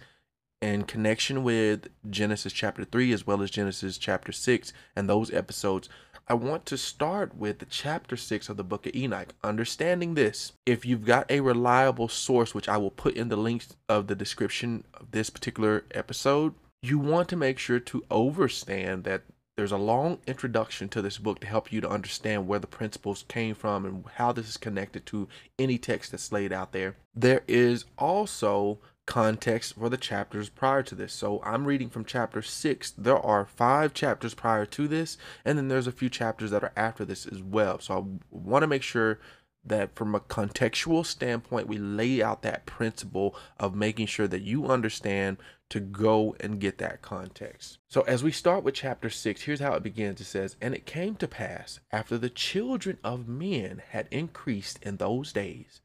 in 0.60 0.86
connection 0.86 1.44
with 1.44 1.88
Genesis 2.10 2.52
chapter 2.52 2.84
3 2.84 3.14
as 3.14 3.28
well 3.28 3.44
as 3.44 3.52
Genesis 3.52 4.00
chapter 4.00 4.32
6 4.32 4.74
and 4.96 5.08
those 5.08 5.32
episodes, 5.32 5.88
I 6.28 6.34
want 6.34 6.66
to 6.68 6.78
start 6.78 7.38
with 7.38 7.60
the 7.60 7.66
chapter 7.66 8.18
6 8.18 8.50
of 8.50 8.58
the 8.58 8.64
book 8.64 8.88
of 8.88 8.96
Enoch. 8.96 9.36
Understanding 9.44 10.16
this, 10.16 10.54
if 10.66 10.84
you've 10.84 11.06
got 11.06 11.30
a 11.30 11.42
reliable 11.42 12.08
source, 12.08 12.56
which 12.56 12.68
I 12.68 12.78
will 12.78 12.90
put 12.90 13.16
in 13.16 13.30
the 13.30 13.36
links 13.36 13.76
of 13.88 14.08
the 14.08 14.16
description 14.16 14.86
of 14.96 15.12
this 15.12 15.30
particular 15.30 15.86
episode, 15.92 16.56
you 16.82 16.98
want 16.98 17.30
to 17.30 17.36
make 17.36 17.60
sure 17.60 17.80
to 17.80 18.04
understand 18.10 19.04
that 19.04 19.22
there's 19.56 19.72
a 19.72 19.78
long 19.78 20.18
introduction 20.26 20.90
to 20.90 21.02
this 21.02 21.20
book 21.20 21.42
to 21.42 21.48
help 21.48 21.72
you 21.72 21.80
to 21.82 21.90
understand 21.90 22.48
where 22.48 22.60
the 22.60 22.66
principles 22.66 23.24
came 23.28 23.54
from 23.54 23.86
and 23.86 24.04
how 24.16 24.32
this 24.32 24.50
is 24.50 24.58
connected 24.58 25.06
to 25.06 25.28
any 25.60 25.78
text 25.78 26.12
that's 26.12 26.32
laid 26.32 26.52
out 26.52 26.72
there. 26.72 26.96
There 27.14 27.44
is 27.48 27.86
also 28.00 28.80
context 29.06 29.76
for 29.76 29.90
the 29.90 29.98
chapters 29.98 30.50
prior 30.50 30.82
to 30.84 30.96
this. 30.96 31.14
So 31.14 31.42
I'm 31.44 31.66
reading 31.66 31.90
from 31.90 32.06
chapter 32.06 32.42
6. 32.42 32.92
There 32.92 33.18
are 33.18 33.46
5 33.46 33.94
chapters 33.94 34.34
prior 34.34 34.66
to 34.66 34.88
this 34.88 35.18
and 35.44 35.58
then 35.58 35.68
there's 35.68 35.88
a 35.88 35.92
few 35.92 36.10
chapters 36.10 36.52
that 36.52 36.64
are 36.64 36.74
after 36.76 37.06
this 37.06 37.26
as 37.26 37.42
well. 37.42 37.80
So 37.80 37.98
I 37.98 38.04
want 38.32 38.64
to 38.64 38.68
make 38.68 38.84
sure 38.84 39.20
that 39.66 39.96
from 39.96 40.14
a 40.14 40.20
contextual 40.20 41.06
standpoint, 41.06 41.68
we 41.68 41.78
lay 41.78 42.22
out 42.22 42.44
that 42.44 42.66
principle 42.66 43.36
of 43.60 43.76
making 43.76 44.06
sure 44.06 44.28
that 44.28 44.44
you 44.44 44.68
understand 44.68 45.38
to 45.70 45.80
go 45.80 46.36
and 46.40 46.60
get 46.60 46.78
that 46.78 47.02
context. 47.02 47.80
So, 47.88 48.02
as 48.02 48.24
we 48.24 48.32
start 48.32 48.64
with 48.64 48.76
chapter 48.76 49.10
6, 49.10 49.42
here's 49.42 49.60
how 49.60 49.74
it 49.74 49.82
begins. 49.82 50.22
It 50.22 50.26
says, 50.26 50.56
And 50.62 50.76
it 50.76 50.86
came 50.86 51.16
to 51.16 51.28
pass, 51.28 51.80
after 51.92 52.18
the 52.18 52.30
children 52.30 53.00
of 53.04 53.28
men 53.28 53.82
had 53.90 54.08
increased 54.12 54.78
in 54.84 54.98
those 54.98 55.34
days, 55.34 55.82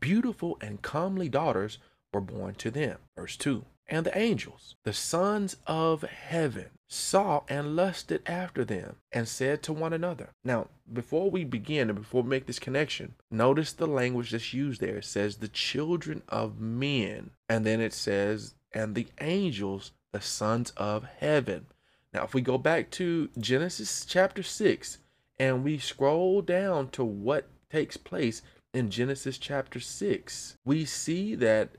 beautiful 0.00 0.58
and 0.60 0.82
comely 0.82 1.30
daughters 1.30 1.78
were 2.12 2.20
born 2.20 2.54
to 2.56 2.70
them. 2.70 2.98
Verse 3.16 3.36
2 3.36 3.64
And 3.88 4.06
the 4.06 4.16
angels, 4.16 4.76
the 4.84 4.92
sons 4.92 5.56
of 5.66 6.02
heaven, 6.02 6.70
saw 6.88 7.42
and 7.48 7.74
lusted 7.74 8.22
after 8.26 8.64
them, 8.64 8.96
and 9.12 9.26
said 9.26 9.62
to 9.62 9.72
one 9.72 9.92
another. 9.92 10.30
Now, 10.44 10.68
before 10.92 11.30
we 11.30 11.44
begin 11.44 11.88
and 11.88 11.98
before 11.98 12.22
we 12.22 12.28
make 12.28 12.46
this 12.46 12.58
connection, 12.58 13.14
notice 13.30 13.72
the 13.72 13.86
language 13.86 14.30
that's 14.30 14.52
used 14.52 14.80
there. 14.80 14.98
It 14.98 15.06
says 15.06 15.36
the 15.36 15.48
children 15.48 16.22
of 16.28 16.60
men, 16.60 17.30
and 17.48 17.64
then 17.64 17.80
it 17.80 17.94
says, 17.94 18.54
and 18.72 18.94
the 18.94 19.06
angels, 19.20 19.92
the 20.12 20.20
sons 20.20 20.70
of 20.76 21.04
heaven. 21.18 21.66
Now, 22.12 22.24
if 22.24 22.34
we 22.34 22.42
go 22.42 22.58
back 22.58 22.90
to 22.92 23.30
Genesis 23.38 24.04
chapter 24.04 24.42
6 24.42 24.98
and 25.38 25.64
we 25.64 25.78
scroll 25.78 26.42
down 26.42 26.90
to 26.90 27.04
what 27.04 27.48
takes 27.70 27.96
place 27.96 28.42
in 28.74 28.90
Genesis 28.90 29.38
chapter 29.38 29.80
6, 29.80 30.56
we 30.64 30.84
see 30.84 31.34
that 31.36 31.70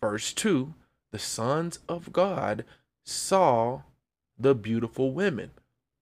verse 0.00 0.32
2 0.32 0.74
the 1.10 1.18
sons 1.18 1.78
of 1.88 2.12
God 2.12 2.64
saw 3.04 3.82
the 4.38 4.54
beautiful 4.54 5.12
women. 5.12 5.52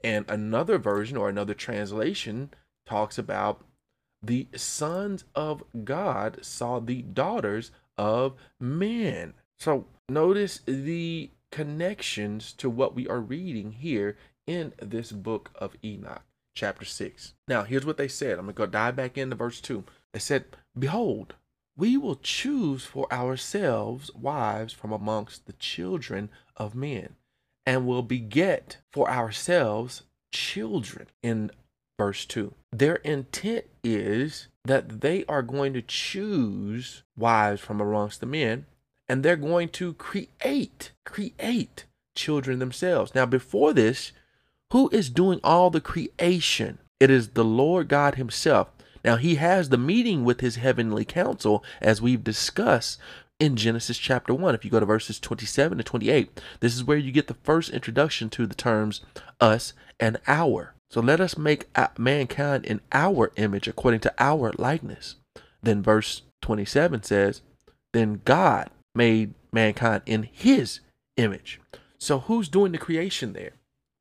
And 0.03 0.29
another 0.29 0.79
version 0.79 1.17
or 1.17 1.29
another 1.29 1.55
translation 1.55 2.51
talks 2.87 3.19
about 3.19 3.65
the 4.23 4.49
sons 4.57 5.25
of 5.35 5.63
God 5.85 6.39
saw 6.43 6.81
the 6.81 7.03
daughters 7.03 7.71
of 7.97 8.35
men. 8.59 9.35
So 9.59 9.87
notice 10.09 10.61
the 10.67 11.31
connections 11.53 12.53
to 12.55 12.69
what 12.69 12.95
we 12.95 13.07
are 13.09 13.21
reading 13.21 13.73
here 13.73 14.17
in 14.47 14.73
this 14.81 15.13
book 15.13 15.51
of 15.55 15.77
Enoch, 15.85 16.23
chapter 16.55 16.85
6. 16.85 17.35
Now, 17.49 17.63
here's 17.63 17.87
what 17.87 17.97
they 17.97 18.09
said. 18.09 18.39
I'm 18.39 18.47
going 18.47 18.55
to 18.55 18.59
go 18.59 18.67
dive 18.67 18.97
back 18.97 19.17
into 19.17 19.37
verse 19.37 19.61
2. 19.61 19.85
They 20.13 20.19
said, 20.19 20.45
Behold, 20.79 21.35
we 21.77 21.97
will 21.97 22.17
choose 22.17 22.85
for 22.85 23.13
ourselves 23.13 24.11
wives 24.15 24.73
from 24.73 24.93
amongst 24.93 25.47
the 25.47 25.53
children 25.55 26.31
of 26.57 26.75
men 26.75 27.17
and 27.67 27.87
will 27.87 28.03
beget 28.03 28.79
for 28.93 29.11
ourselves 29.11 30.03
children. 30.33 31.07
In 31.23 31.51
verse 31.99 32.25
2, 32.25 32.55
their 32.73 32.97
intent 32.97 33.67
is 33.85 34.49
that 34.65 35.01
they 35.01 35.25
are 35.27 35.43
going 35.43 35.73
to 35.75 35.83
choose 35.83 37.03
wives 37.17 37.61
from 37.61 37.81
amongst 37.81 38.21
the 38.21 38.27
men 38.27 38.67
and 39.09 39.23
they're 39.23 39.37
going 39.37 39.69
to 39.69 39.95
create, 39.95 40.93
create 41.05 41.85
children 42.15 42.59
themselves. 42.59 43.15
Now, 43.15 43.27
before 43.27 43.73
this, 43.73 44.13
who 44.73 44.89
is 44.91 45.11
doing 45.11 45.41
all 45.45 45.71
the 45.71 45.81
creation? 45.81 46.79
It 46.99 47.11
is 47.11 47.29
the 47.29 47.45
Lord 47.45 47.89
God 47.89 48.17
Himself. 48.17 48.69
Now, 49.07 49.17
He 49.17 49.37
has 49.37 49.69
the 49.69 49.79
meeting 49.79 50.25
with 50.25 50.41
His 50.41 50.57
heavenly 50.57 51.05
council, 51.05 51.65
as 51.81 52.03
we've 52.03 52.25
discussed 52.25 52.99
in 53.39 53.55
Genesis 53.55 53.99
chapter 53.99 54.35
1. 54.35 54.55
If 54.57 54.65
you 54.65 54.71
go 54.71 54.81
to 54.81 54.87
verses 54.87 55.21
27 55.21 55.79
to 55.79 55.85
28, 55.85 56.41
this 56.59 56.75
is 56.75 56.83
where 56.83 56.99
you 56.99 57.13
get 57.13 57.29
the 57.29 57.35
first 57.35 57.71
introduction 57.71 58.29
to 58.31 58.47
the 58.47 58.55
terms 58.57 59.03
us 59.41 59.73
and 60.01 60.19
our. 60.27 60.75
So 60.91 61.01
let 61.01 61.21
us 61.21 61.39
make 61.39 61.69
mankind 61.97 62.65
in 62.65 62.81
our 62.91 63.31
image 63.37 63.69
according 63.69 64.01
to 64.01 64.15
our 64.19 64.53
likeness. 64.59 65.17
Then 65.63 65.83
verse 65.83 66.23
27 66.43 67.05
says, 67.05 67.43
Then 67.93 68.23
God 68.25 68.71
made 68.95 69.35
mankind 69.53 70.03
in 70.07 70.29
his 70.33 70.81
image. 71.17 71.61
So 71.99 72.21
who's 72.21 72.49
doing 72.49 72.73
the 72.73 72.79
creation 72.79 73.35
there? 73.35 73.53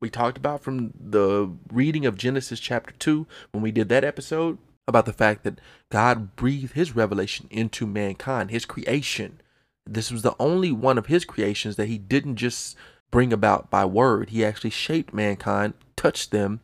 We 0.01 0.09
talked 0.09 0.37
about 0.37 0.61
from 0.61 0.93
the 0.99 1.51
reading 1.71 2.05
of 2.05 2.17
Genesis 2.17 2.59
chapter 2.59 2.93
2 2.97 3.27
when 3.51 3.63
we 3.63 3.71
did 3.71 3.89
that 3.89 4.03
episode 4.03 4.57
about 4.87 5.05
the 5.05 5.13
fact 5.13 5.43
that 5.43 5.59
God 5.89 6.35
breathed 6.35 6.73
his 6.73 6.95
revelation 6.95 7.47
into 7.49 7.87
mankind, 7.87 8.51
his 8.51 8.65
creation. 8.65 9.41
This 9.85 10.11
was 10.11 10.21
the 10.21 10.35
only 10.39 10.71
one 10.71 10.97
of 10.97 11.07
his 11.07 11.25
creations 11.25 11.75
that 11.75 11.87
he 11.87 11.97
didn't 11.97 12.37
just 12.37 12.75
bring 13.11 13.31
about 13.31 13.69
by 13.69 13.85
word. 13.85 14.29
He 14.29 14.43
actually 14.43 14.71
shaped 14.71 15.13
mankind, 15.13 15.73
touched 15.95 16.31
them, 16.31 16.61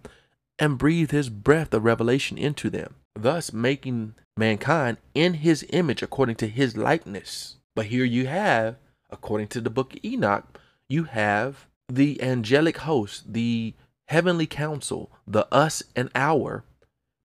and 0.60 0.78
breathed 0.78 1.12
his 1.12 1.30
breath 1.30 1.74
of 1.74 1.84
revelation 1.84 2.38
into 2.38 2.70
them, 2.70 2.96
thus 3.16 3.54
making 3.54 4.16
mankind 4.38 4.98
in 5.14 5.36
his 5.36 5.66
image 5.70 6.02
according 6.02 6.36
to 6.36 6.48
his 6.48 6.78
likeness. 6.78 7.58
But 7.76 7.88
here 7.88 8.06
you 8.06 8.28
have, 8.28 8.76
according 9.10 9.48
to 9.50 9.62
the 9.62 9.70
book 9.70 9.94
of 9.94 10.06
Enoch, 10.06 10.60
you 10.88 11.06
have 11.06 11.68
the 11.88 12.22
angelic 12.22 12.80
host, 12.80 13.34
the 13.34 13.74
heavenly 14.08 14.46
council, 14.46 15.12
the 15.26 15.48
us 15.54 15.84
and 15.96 16.10
our 16.16 16.64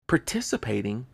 participating 0.06 1.06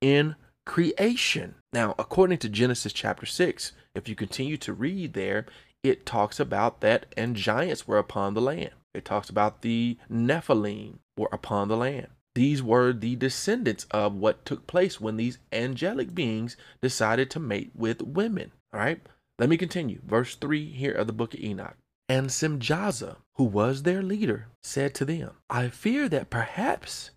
in 0.00 0.36
creation. 0.64 1.56
Now, 1.72 1.94
according 1.98 2.38
to 2.38 2.48
Genesis 2.48 2.92
chapter 2.92 3.26
6, 3.26 3.72
if 3.94 4.08
you 4.08 4.14
continue 4.14 4.56
to 4.58 4.72
read 4.72 5.14
there, 5.14 5.46
it 5.82 6.06
talks 6.06 6.38
about 6.40 6.80
that 6.80 7.06
and 7.16 7.36
giants 7.36 7.86
were 7.86 7.98
upon 7.98 8.34
the 8.34 8.40
land. 8.40 8.70
It 8.94 9.04
talks 9.04 9.30
about 9.30 9.62
the 9.62 9.96
Nephilim 10.10 10.98
were 11.16 11.28
upon 11.32 11.68
the 11.68 11.76
land. 11.76 12.08
These 12.34 12.62
were 12.62 12.92
the 12.92 13.16
descendants 13.16 13.84
of 13.90 14.14
what 14.14 14.44
took 14.44 14.66
place 14.66 15.00
when 15.00 15.16
these 15.16 15.38
angelic 15.52 16.14
beings 16.14 16.56
decided 16.80 17.30
to 17.30 17.40
mate 17.40 17.72
with 17.74 18.02
women. 18.02 18.52
All 18.72 18.80
right, 18.80 19.00
let 19.38 19.48
me 19.48 19.56
continue. 19.56 20.00
Verse 20.04 20.36
3 20.36 20.70
here 20.70 20.92
of 20.92 21.06
the 21.06 21.12
book 21.12 21.34
of 21.34 21.40
Enoch. 21.40 21.76
And 22.08 22.28
Semjaza, 22.28 23.16
who 23.34 23.44
was 23.44 23.82
their 23.82 24.02
leader, 24.02 24.48
said 24.62 24.94
to 24.94 25.04
them, 25.04 25.32
I 25.50 25.68
fear 25.68 26.08
that 26.08 26.30
perhaps 26.30 27.10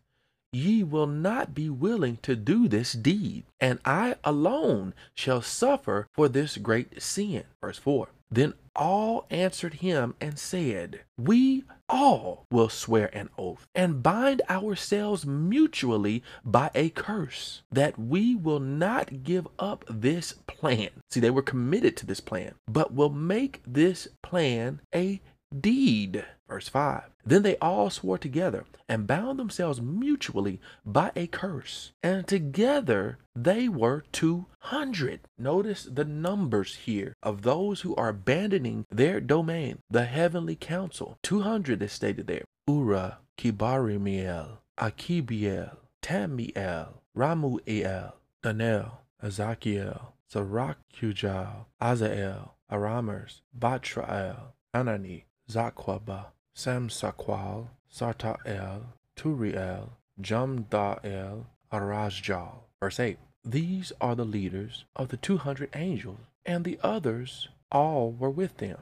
ye 0.52 0.84
will 0.84 1.08
not 1.08 1.54
be 1.54 1.70
willing 1.70 2.18
to 2.24 2.36
do 2.36 2.68
this 2.68 2.94
deed, 2.94 3.44
and 3.60 3.80
I 3.86 4.16
alone 4.24 4.94
shall 5.14 5.42
suffer 5.42 6.08
for 6.14 6.28
this 6.28 6.58
great 6.58 7.02
sin. 7.02 7.44
Verse 7.62 7.78
4 7.78 8.10
Then 8.30 8.54
all 8.76 9.26
answered 9.30 9.76
him 9.76 10.16
and 10.22 10.40
said, 10.40 11.02
We 11.18 11.64
all 11.90 12.46
will 12.50 12.70
swear 12.70 13.16
an 13.16 13.30
oath 13.38 13.68
and 13.76 14.02
bind 14.02 14.42
ourselves 14.50 15.26
mutually 15.26 16.24
by 16.46 16.72
a 16.74 16.90
curse 16.90 17.64
that 17.72 18.00
we 18.00 18.36
will 18.36 18.62
not 18.62 19.24
give 19.24 19.48
up 19.60 19.84
this 19.90 20.34
plan. 20.48 20.90
See, 21.10 21.20
they 21.20 21.30
were 21.30 21.42
committed 21.42 21.98
to 21.98 22.06
this 22.06 22.22
plan, 22.22 22.56
but 22.68 22.94
will 22.94 23.10
make 23.10 23.62
this 23.68 24.08
plan 24.24 24.80
a 24.96 25.22
deed. 25.60 26.26
Verse 26.48 26.68
5 26.68 27.04
Then 27.26 27.44
they 27.44 27.58
all 27.58 27.90
swore 27.90 28.18
together 28.18 28.66
and 28.90 29.08
bound 29.08 29.40
themselves 29.40 29.82
mutually 29.82 30.60
by 30.86 31.12
a 31.16 31.28
curse, 31.28 31.94
and 32.04 32.28
together 32.28 33.20
they 33.36 33.70
were 33.70 34.04
200. 34.12 35.22
Notice 35.38 35.84
the 35.84 36.06
numbers 36.06 36.76
here 36.76 37.14
of 37.24 37.44
those 37.44 37.82
who 37.82 37.96
are 37.96 38.10
abandoning 38.10 38.86
their 38.92 39.22
domain, 39.22 39.80
the 39.90 40.06
heavenly 40.06 40.56
council. 40.56 41.18
200 41.24 41.82
is 41.82 41.94
stated 41.94 42.28
there. 42.28 42.44
Ura, 42.68 43.20
Kibarimiel, 43.38 44.58
Akibiel, 44.78 45.78
Tamiel, 46.02 46.90
Ramuel, 47.16 48.14
Danel, 48.44 49.00
Ezekiel, 49.24 50.14
Sarakujal, 50.32 51.66
Azael, 51.82 52.52
Aramers, 52.72 53.42
Batrael, 53.58 54.54
Anani, 54.74 55.24
Zakwaba, 55.52 56.28
Samsaqual, 56.56 57.68
Sartael, 57.92 58.84
Turiel, 59.18 59.90
Jumdael, 60.22 61.46
Arajjal. 61.72 62.56
Verse 62.80 63.00
8 63.00 63.18
These 63.44 63.92
are 64.00 64.16
the 64.16 64.26
leaders 64.26 64.86
of 64.96 65.10
the 65.10 65.18
200 65.18 65.70
angels, 65.76 66.20
and 66.46 66.64
the 66.64 66.80
others 66.82 67.50
all 67.72 68.12
were 68.12 68.30
with 68.30 68.58
them. 68.58 68.78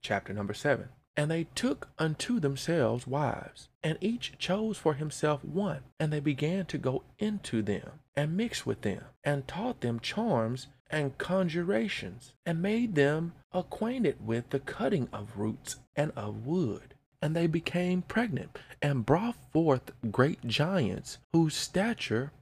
Chapter 0.00 0.32
number 0.32 0.54
7 0.54 0.88
And 1.16 1.30
they 1.30 1.44
took 1.56 1.88
unto 1.98 2.38
themselves 2.38 3.06
wives, 3.06 3.68
and 3.82 3.98
each 4.00 4.34
chose 4.38 4.78
for 4.78 4.94
himself 4.94 5.44
one, 5.44 5.82
and 5.98 6.12
they 6.12 6.20
began 6.20 6.66
to 6.66 6.78
go 6.78 7.02
into 7.18 7.62
them, 7.62 8.00
and 8.14 8.36
mix 8.36 8.64
with 8.64 8.82
them, 8.82 9.04
and 9.24 9.48
taught 9.48 9.80
them 9.80 9.98
charms 9.98 10.68
and 10.92 11.16
conjurations, 11.18 12.32
and 12.46 12.62
made 12.62 12.94
them 12.94 13.32
acquainted 13.52 14.24
with 14.24 14.50
the 14.50 14.60
cutting 14.60 15.08
of 15.12 15.38
roots 15.38 15.76
and 15.96 16.12
of 16.14 16.46
wood. 16.46 16.94
and 17.22 17.36
they 17.36 17.46
became 17.46 18.02
pregnant 18.02 18.58
and 18.82 19.06
brought 19.06 19.36
forth 19.52 19.92
great 20.10 20.44
giants 20.44 21.18
whose 21.32 21.54
stature 21.54 22.32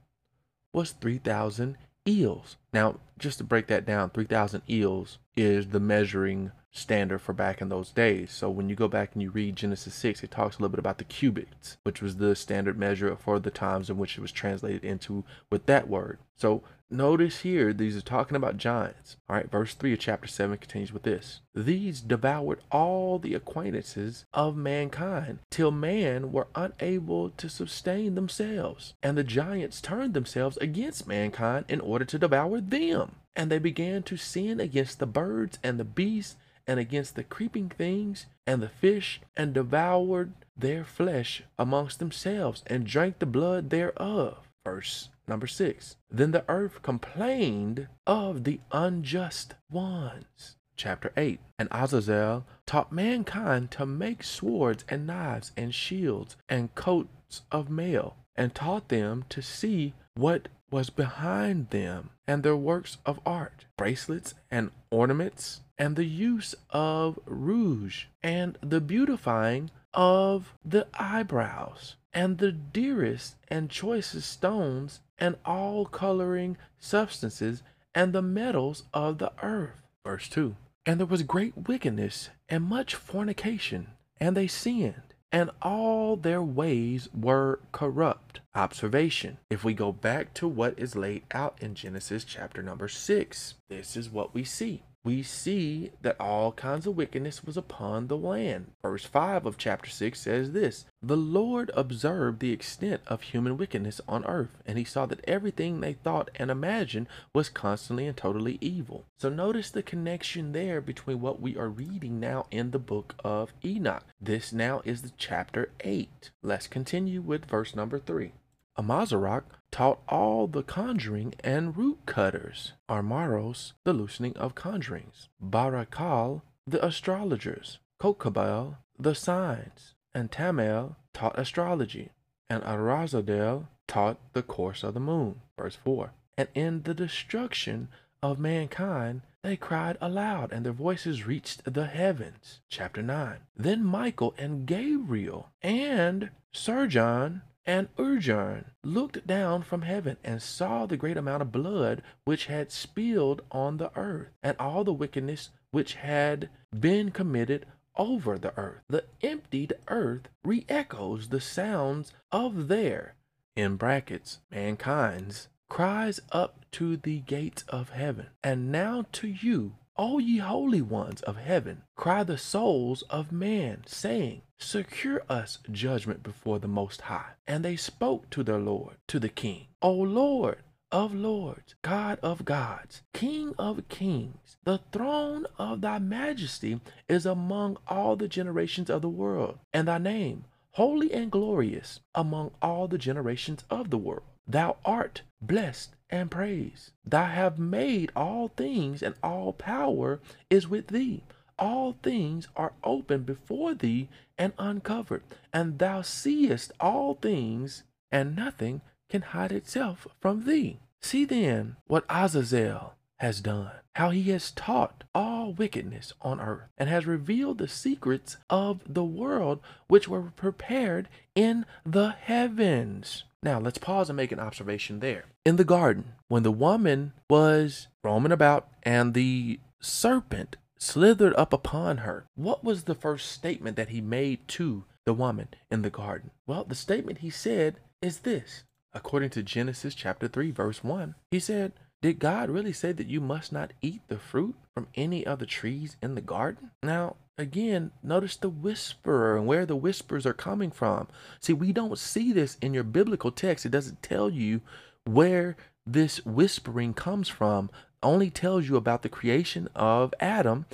was 0.73 0.91
3,000 0.93 1.77
eels. 2.07 2.57
Now, 2.73 2.99
just 3.19 3.37
to 3.37 3.43
break 3.43 3.67
that 3.67 3.85
down, 3.85 4.09
3,000 4.09 4.63
eels 4.67 5.19
is 5.37 5.67
the 5.67 5.79
measuring 5.79 6.51
standard 6.71 7.19
for 7.19 7.33
back 7.33 7.61
in 7.61 7.69
those 7.69 7.91
days. 7.91 8.31
So 8.31 8.49
when 8.49 8.69
you 8.69 8.75
go 8.75 8.87
back 8.87 9.11
and 9.13 9.21
you 9.21 9.29
read 9.29 9.57
Genesis 9.57 9.93
6, 9.93 10.23
it 10.23 10.31
talks 10.31 10.55
a 10.55 10.59
little 10.59 10.69
bit 10.69 10.79
about 10.79 10.97
the 10.97 11.03
cubits, 11.03 11.77
which 11.83 12.01
was 12.01 12.15
the 12.15 12.35
standard 12.35 12.79
measure 12.79 13.15
for 13.17 13.39
the 13.39 13.51
times 13.51 13.89
in 13.89 13.97
which 13.97 14.17
it 14.17 14.21
was 14.21 14.31
translated 14.31 14.83
into 14.83 15.23
with 15.51 15.65
that 15.67 15.89
word. 15.89 16.17
So 16.33 16.63
notice 16.91 17.39
here, 17.39 17.73
these 17.73 17.97
are 17.97 18.01
talking 18.01 18.35
about 18.35 18.57
giants. 18.57 19.17
All 19.29 19.35
right, 19.35 19.49
verse 19.49 19.73
3 19.73 19.93
of 19.93 19.99
chapter 19.99 20.27
7 20.27 20.57
continues 20.57 20.93
with 20.93 21.03
this 21.03 21.41
These 21.55 22.01
devoured 22.01 22.59
all 22.71 23.19
the 23.19 23.33
acquaintances 23.33 24.25
of 24.33 24.55
mankind 24.55 25.39
till 25.49 25.71
man 25.71 26.31
were 26.31 26.47
unable 26.55 27.29
to 27.31 27.49
sustain 27.49 28.15
themselves. 28.15 28.93
And 29.01 29.17
the 29.17 29.23
giants 29.23 29.81
turned 29.81 30.13
themselves 30.13 30.57
against 30.57 31.07
mankind 31.07 31.65
in 31.67 31.79
order 31.79 32.05
to 32.05 32.19
devour 32.19 32.61
them. 32.61 33.15
And 33.35 33.49
they 33.49 33.59
began 33.59 34.03
to 34.03 34.17
sin 34.17 34.59
against 34.59 34.99
the 34.99 35.05
birds 35.05 35.57
and 35.63 35.79
the 35.79 35.85
beasts 35.85 36.35
and 36.67 36.79
against 36.79 37.15
the 37.15 37.23
creeping 37.23 37.69
things 37.69 38.27
and 38.45 38.61
the 38.61 38.69
fish, 38.69 39.21
and 39.35 39.53
devoured 39.53 40.33
their 40.55 40.83
flesh 40.83 41.43
amongst 41.57 41.99
themselves, 41.99 42.63
and 42.67 42.85
drank 42.85 43.19
the 43.19 43.25
blood 43.25 43.69
thereof. 43.69 44.37
Verse 44.63 45.09
number 45.31 45.47
six. 45.47 45.95
Then 46.11 46.31
the 46.31 46.43
earth 46.49 46.81
complained 46.81 47.87
of 48.05 48.43
the 48.43 48.59
unjust 48.71 49.55
ones. 49.71 50.57
Chapter 50.75 51.13
8 51.15 51.39
And 51.57 51.69
Azazel 51.71 52.45
taught 52.65 52.91
mankind 52.91 53.71
to 53.71 53.85
make 53.85 54.23
swords 54.23 54.83
and 54.89 55.07
knives 55.07 55.53
and 55.55 55.73
shields 55.73 56.35
and 56.49 56.75
coats 56.75 57.43
of 57.49 57.69
mail, 57.69 58.17
and 58.35 58.53
taught 58.53 58.89
them 58.89 59.23
to 59.29 59.41
see 59.41 59.93
what 60.15 60.49
was 60.69 60.89
behind 60.89 61.69
them 61.69 62.09
and 62.27 62.43
their 62.43 62.55
works 62.55 62.97
of 63.05 63.19
art, 63.25 63.65
bracelets 63.77 64.33
and 64.49 64.71
ornaments, 64.89 65.61
and 65.77 65.95
the 65.95 66.05
use 66.05 66.55
of 66.71 67.19
rouge, 67.25 68.05
and 68.21 68.57
the 68.61 68.81
beautifying 68.81 69.71
of 69.93 70.53
the 70.63 70.87
eyebrows, 70.93 71.95
and 72.13 72.37
the 72.37 72.51
dearest 72.51 73.35
and 73.47 73.69
choicest 73.69 74.29
stones, 74.29 75.01
and 75.17 75.35
all 75.45 75.85
coloring 75.85 76.57
substances, 76.79 77.63
and 77.93 78.13
the 78.13 78.21
metals 78.21 78.83
of 78.93 79.17
the 79.17 79.31
earth. 79.43 79.81
Verse 80.05 80.27
2 80.29 80.55
And 80.85 80.99
there 80.99 81.07
was 81.07 81.23
great 81.23 81.67
wickedness 81.67 82.29
and 82.49 82.63
much 82.63 82.95
fornication, 82.95 83.87
and 84.19 84.35
they 84.35 84.47
sinned 84.47 85.11
and 85.31 85.49
all 85.61 86.15
their 86.15 86.41
ways 86.41 87.07
were 87.13 87.59
corrupt. 87.71 88.41
Observation. 88.53 89.37
If 89.49 89.63
we 89.63 89.73
go 89.73 89.91
back 89.91 90.33
to 90.35 90.47
what 90.47 90.77
is 90.77 90.95
laid 90.95 91.23
out 91.31 91.57
in 91.61 91.73
Genesis 91.73 92.23
chapter 92.23 92.61
number 92.61 92.87
6, 92.87 93.55
this 93.69 93.95
is 93.95 94.09
what 94.09 94.33
we 94.33 94.43
see 94.43 94.83
we 95.03 95.23
see 95.23 95.91
that 96.01 96.19
all 96.19 96.51
kinds 96.51 96.85
of 96.85 96.95
wickedness 96.95 97.43
was 97.43 97.57
upon 97.57 98.07
the 98.07 98.17
land. 98.17 98.71
Verse 98.81 99.03
5 99.05 99.45
of 99.45 99.57
chapter 99.57 99.89
6 99.89 100.19
says 100.19 100.51
this 100.51 100.85
The 101.01 101.17
Lord 101.17 101.71
observed 101.73 102.39
the 102.39 102.51
extent 102.51 103.01
of 103.07 103.21
human 103.21 103.57
wickedness 103.57 103.99
on 104.07 104.25
earth, 104.25 104.61
and 104.65 104.77
he 104.77 104.83
saw 104.83 105.07
that 105.07 105.23
everything 105.27 105.79
they 105.79 105.93
thought 105.93 106.29
and 106.35 106.51
imagined 106.51 107.07
was 107.33 107.49
constantly 107.49 108.05
and 108.05 108.15
totally 108.15 108.59
evil. 108.61 109.05
So 109.17 109.29
notice 109.29 109.71
the 109.71 109.83
connection 109.83 110.51
there 110.51 110.81
between 110.81 111.19
what 111.19 111.41
we 111.41 111.57
are 111.57 111.69
reading 111.69 112.19
now 112.19 112.45
in 112.51 112.71
the 112.71 112.79
book 112.79 113.15
of 113.23 113.53
Enoch. 113.65 114.05
This 114.19 114.53
now 114.53 114.81
is 114.85 115.01
the 115.01 115.11
chapter 115.17 115.71
8. 115.79 116.29
Let's 116.43 116.67
continue 116.67 117.21
with 117.21 117.45
verse 117.45 117.75
number 117.75 117.97
3. 117.97 118.33
Amazarach 118.77 119.43
taught 119.71 120.01
all 120.07 120.47
the 120.47 120.63
conjuring 120.63 121.33
and 121.43 121.77
root 121.77 121.99
cutters, 122.05 122.73
Armaros 122.89 123.73
the 123.83 123.93
loosening 123.93 124.35
of 124.37 124.55
conjurings, 124.55 125.27
Barakal 125.41 126.41
the 126.67 126.85
astrologers, 126.85 127.79
Kokabel 128.01 128.77
the 128.99 129.15
signs, 129.15 129.95
and 130.13 130.31
Tamel 130.31 130.95
taught 131.13 131.39
astrology, 131.39 132.11
and 132.49 132.61
Arazadel 132.63 133.67
taught 133.87 134.19
the 134.33 134.43
course 134.43 134.83
of 134.83 134.93
the 134.93 134.99
moon. 134.99 135.41
Verse 135.57 135.75
4. 135.75 136.13
And 136.37 136.47
in 136.53 136.83
the 136.83 136.93
destruction 136.93 137.89
of 138.21 138.39
mankind, 138.39 139.21
they 139.43 139.57
cried 139.57 139.97
aloud, 139.99 140.51
and 140.51 140.65
their 140.65 140.73
voices 140.73 141.25
reached 141.25 141.73
the 141.73 141.87
heavens. 141.87 142.61
Chapter 142.69 143.01
9. 143.01 143.37
Then 143.55 143.83
Michael 143.83 144.35
and 144.37 144.67
Gabriel 144.67 145.49
and 145.61 146.29
Surjan 146.53 147.41
and 147.65 147.93
Urjan 147.95 148.65
looked 148.83 149.25
down 149.27 149.61
from 149.61 149.83
heaven 149.83 150.17
and 150.23 150.41
saw 150.41 150.85
the 150.85 150.97
great 150.97 151.17
amount 151.17 151.41
of 151.41 151.51
blood 151.51 152.01
which 152.25 152.45
had 152.47 152.71
spilled 152.71 153.41
on 153.51 153.77
the 153.77 153.91
earth, 153.95 154.29
and 154.41 154.55
all 154.59 154.83
the 154.83 154.93
wickedness 154.93 155.49
which 155.71 155.95
had 155.95 156.49
been 156.77 157.11
committed 157.11 157.65
over 157.95 158.37
the 158.37 158.57
earth. 158.57 158.81
The 158.87 159.05
emptied 159.21 159.73
earth 159.87 160.27
re 160.43 160.65
echoes 160.69 161.29
the 161.29 161.41
sounds 161.41 162.13
of 162.31 162.67
their, 162.67 163.15
in 163.55 163.75
brackets, 163.75 164.39
mankind's, 164.49 165.47
cries 165.69 166.19
up 166.31 166.65
to 166.71 166.97
the 166.97 167.19
gates 167.19 167.63
of 167.69 167.89
heaven. 167.89 168.27
And 168.43 168.71
now 168.71 169.05
to 169.13 169.27
you, 169.27 169.75
O 169.97 170.19
ye 170.19 170.37
holy 170.37 170.81
ones 170.81 171.21
of 171.21 171.37
heaven, 171.37 171.83
cry 171.95 172.23
the 172.23 172.37
souls 172.37 173.03
of 173.03 173.31
man, 173.31 173.83
saying, 173.85 174.41
Secure 174.61 175.23
us 175.27 175.57
judgment 175.71 176.23
before 176.23 176.59
the 176.59 176.67
Most 176.67 177.01
High. 177.01 177.31
And 177.47 177.65
they 177.65 177.75
spoke 177.75 178.29
to 178.29 178.43
their 178.43 178.59
Lord, 178.59 178.95
to 179.07 179.19
the 179.19 179.29
King, 179.29 179.67
O 179.81 179.91
Lord 179.91 180.59
of 180.91 181.13
lords, 181.13 181.73
God 181.81 182.19
of 182.21 182.43
gods, 182.43 183.01
King 183.13 183.53
of 183.57 183.87
kings, 183.87 184.57
the 184.65 184.79
throne 184.91 185.45
of 185.57 185.81
thy 185.81 185.99
majesty 185.99 186.81
is 187.07 187.25
among 187.25 187.77
all 187.87 188.15
the 188.15 188.27
generations 188.27 188.89
of 188.89 189.01
the 189.01 189.09
world, 189.09 189.57
and 189.73 189.87
thy 189.87 189.97
name, 189.97 190.43
holy 190.71 191.13
and 191.13 191.31
glorious, 191.31 192.01
among 192.13 192.51
all 192.61 192.87
the 192.87 192.97
generations 192.97 193.63
of 193.69 193.89
the 193.89 193.97
world. 193.97 194.23
Thou 194.45 194.77
art 194.83 195.21
blessed 195.41 195.95
and 196.09 196.29
praised. 196.29 196.91
Thou 197.05 197.25
have 197.25 197.57
made 197.57 198.11
all 198.15 198.49
things, 198.49 199.01
and 199.01 199.15
all 199.23 199.53
power 199.53 200.19
is 200.49 200.67
with 200.67 200.87
thee. 200.87 201.23
All 201.57 201.95
things 202.03 202.47
are 202.55 202.73
open 202.83 203.23
before 203.23 203.75
thee 203.75 204.09
and 204.41 204.53
uncovered, 204.57 205.21
and 205.53 205.77
thou 205.77 206.01
seest 206.01 206.71
all 206.79 207.13
things, 207.13 207.83
and 208.11 208.35
nothing 208.35 208.81
can 209.07 209.21
hide 209.21 209.51
itself 209.51 210.07
from 210.19 210.45
thee. 210.45 210.79
See 210.99 211.25
then 211.25 211.75
what 211.85 212.05
Azazel 212.09 212.95
has 213.19 213.39
done, 213.39 213.69
how 213.95 214.09
he 214.09 214.23
has 214.31 214.49
taught 214.49 215.03
all 215.13 215.53
wickedness 215.53 216.13
on 216.23 216.41
earth, 216.41 216.69
and 216.75 216.89
has 216.89 217.05
revealed 217.05 217.59
the 217.59 217.67
secrets 217.67 218.37
of 218.49 218.81
the 218.91 219.03
world 219.03 219.59
which 219.87 220.07
were 220.07 220.31
prepared 220.35 221.07
in 221.35 221.63
the 221.85 222.09
heavens. 222.09 223.25
Now, 223.43 223.59
let's 223.59 223.77
pause 223.77 224.09
and 224.09 224.17
make 224.17 224.31
an 224.31 224.39
observation 224.39 225.01
there. 225.01 225.25
In 225.45 225.57
the 225.57 225.63
garden, 225.63 226.13
when 226.29 226.41
the 226.41 226.51
woman 226.51 227.13
was 227.29 227.87
roaming 228.03 228.31
about 228.31 228.67
and 228.81 229.13
the 229.13 229.59
serpent 229.79 230.57
slithered 230.81 231.35
up 231.35 231.53
upon 231.53 231.97
her, 231.97 232.25
what 232.35 232.63
was 232.63 232.83
the 232.83 232.95
first 232.95 233.31
statement 233.31 233.77
that 233.77 233.89
he 233.89 234.01
made 234.01 234.47
to 234.47 234.83
the 235.05 235.13
woman 235.13 235.47
in 235.69 235.83
the 235.83 235.91
garden? 235.91 236.31
Well, 236.47 236.63
the 236.63 236.75
statement 236.75 237.19
he 237.19 237.29
said 237.29 237.75
is 238.01 238.19
this. 238.19 238.63
According 238.93 239.29
to 239.31 239.43
Genesis 239.43 239.93
chapter 239.93 240.27
3, 240.27 240.51
verse 240.51 240.83
1, 240.83 241.15
he 241.29 241.39
said, 241.39 241.73
Did 242.01 242.19
God 242.19 242.49
really 242.49 242.73
say 242.73 242.91
that 242.91 243.07
you 243.07 243.21
must 243.21 243.51
not 243.51 243.73
eat 243.81 244.01
the 244.07 244.17
fruit 244.17 244.55
from 244.73 244.87
any 244.95 245.25
of 245.25 245.39
the 245.39 245.45
trees 245.45 245.97
in 246.01 246.15
the 246.15 246.21
garden? 246.21 246.71
Now, 246.83 247.15
again, 247.37 247.91
notice 248.01 248.35
the 248.35 248.49
whisperer 248.49 249.37
and 249.37 249.45
where 249.45 249.67
the 249.67 249.75
whispers 249.75 250.25
are 250.25 250.33
coming 250.33 250.71
from. 250.71 251.07
See, 251.39 251.53
we 251.53 251.71
don't 251.71 251.97
see 251.97 252.33
this 252.33 252.57
in 252.61 252.73
your 252.73 252.83
biblical 252.83 253.31
text. 253.31 253.65
It 253.65 253.71
doesn't 253.71 254.01
tell 254.01 254.29
you 254.29 254.61
where 255.05 255.55
this 255.85 256.25
whispering 256.25 256.93
comes 256.93 257.29
from. 257.29 257.69
Only 258.03 258.29
tells 258.29 258.67
you 258.67 258.75
about 258.75 259.01
the 259.03 259.09
creation 259.09 259.69
of 259.75 260.13
Adam, 260.19 260.65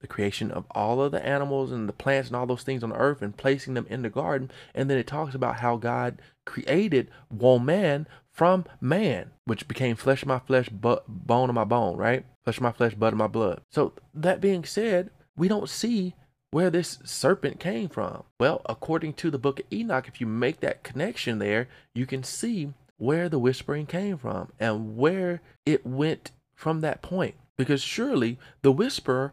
the 0.00 0.06
creation 0.06 0.50
of 0.50 0.64
all 0.72 1.00
of 1.00 1.12
the 1.12 1.24
animals 1.24 1.72
and 1.72 1.88
the 1.88 1.92
plants 1.92 2.28
and 2.28 2.36
all 2.36 2.46
those 2.46 2.62
things 2.62 2.82
on 2.82 2.92
earth 2.92 3.22
and 3.22 3.36
placing 3.36 3.74
them 3.74 3.86
in 3.88 4.02
the 4.02 4.10
garden. 4.10 4.50
And 4.74 4.90
then 4.90 4.98
it 4.98 5.06
talks 5.06 5.34
about 5.34 5.60
how 5.60 5.76
God 5.76 6.20
created 6.44 7.10
woman 7.30 8.06
from 8.30 8.66
man, 8.80 9.30
which 9.44 9.66
became 9.68 9.96
flesh 9.96 10.22
of 10.22 10.28
my 10.28 10.38
flesh, 10.40 10.68
but 10.68 11.04
bone 11.08 11.48
of 11.48 11.54
my 11.54 11.64
bone, 11.64 11.96
right? 11.96 12.24
Flesh 12.44 12.58
of 12.58 12.62
my 12.62 12.72
flesh, 12.72 12.94
blood 12.94 13.14
of 13.14 13.18
my 13.18 13.26
blood. 13.26 13.62
So 13.70 13.94
that 14.12 14.40
being 14.40 14.64
said, 14.64 15.10
we 15.36 15.48
don't 15.48 15.68
see 15.68 16.14
where 16.50 16.70
this 16.70 16.98
serpent 17.04 17.60
came 17.60 17.88
from. 17.88 18.24
Well, 18.38 18.62
according 18.66 19.14
to 19.14 19.30
the 19.30 19.38
book 19.38 19.60
of 19.60 19.66
Enoch, 19.72 20.08
if 20.08 20.20
you 20.20 20.26
make 20.26 20.60
that 20.60 20.82
connection 20.82 21.38
there, 21.38 21.68
you 21.94 22.06
can 22.06 22.22
see 22.22 22.72
where 22.98 23.28
the 23.28 23.38
whispering 23.38 23.86
came 23.86 24.16
from 24.16 24.52
and 24.58 24.96
where 24.96 25.42
it 25.64 25.86
went 25.86 26.30
from 26.56 26.80
that 26.80 27.02
point. 27.02 27.36
Because 27.56 27.82
surely 27.82 28.38
the 28.62 28.72
whisperer 28.72 29.32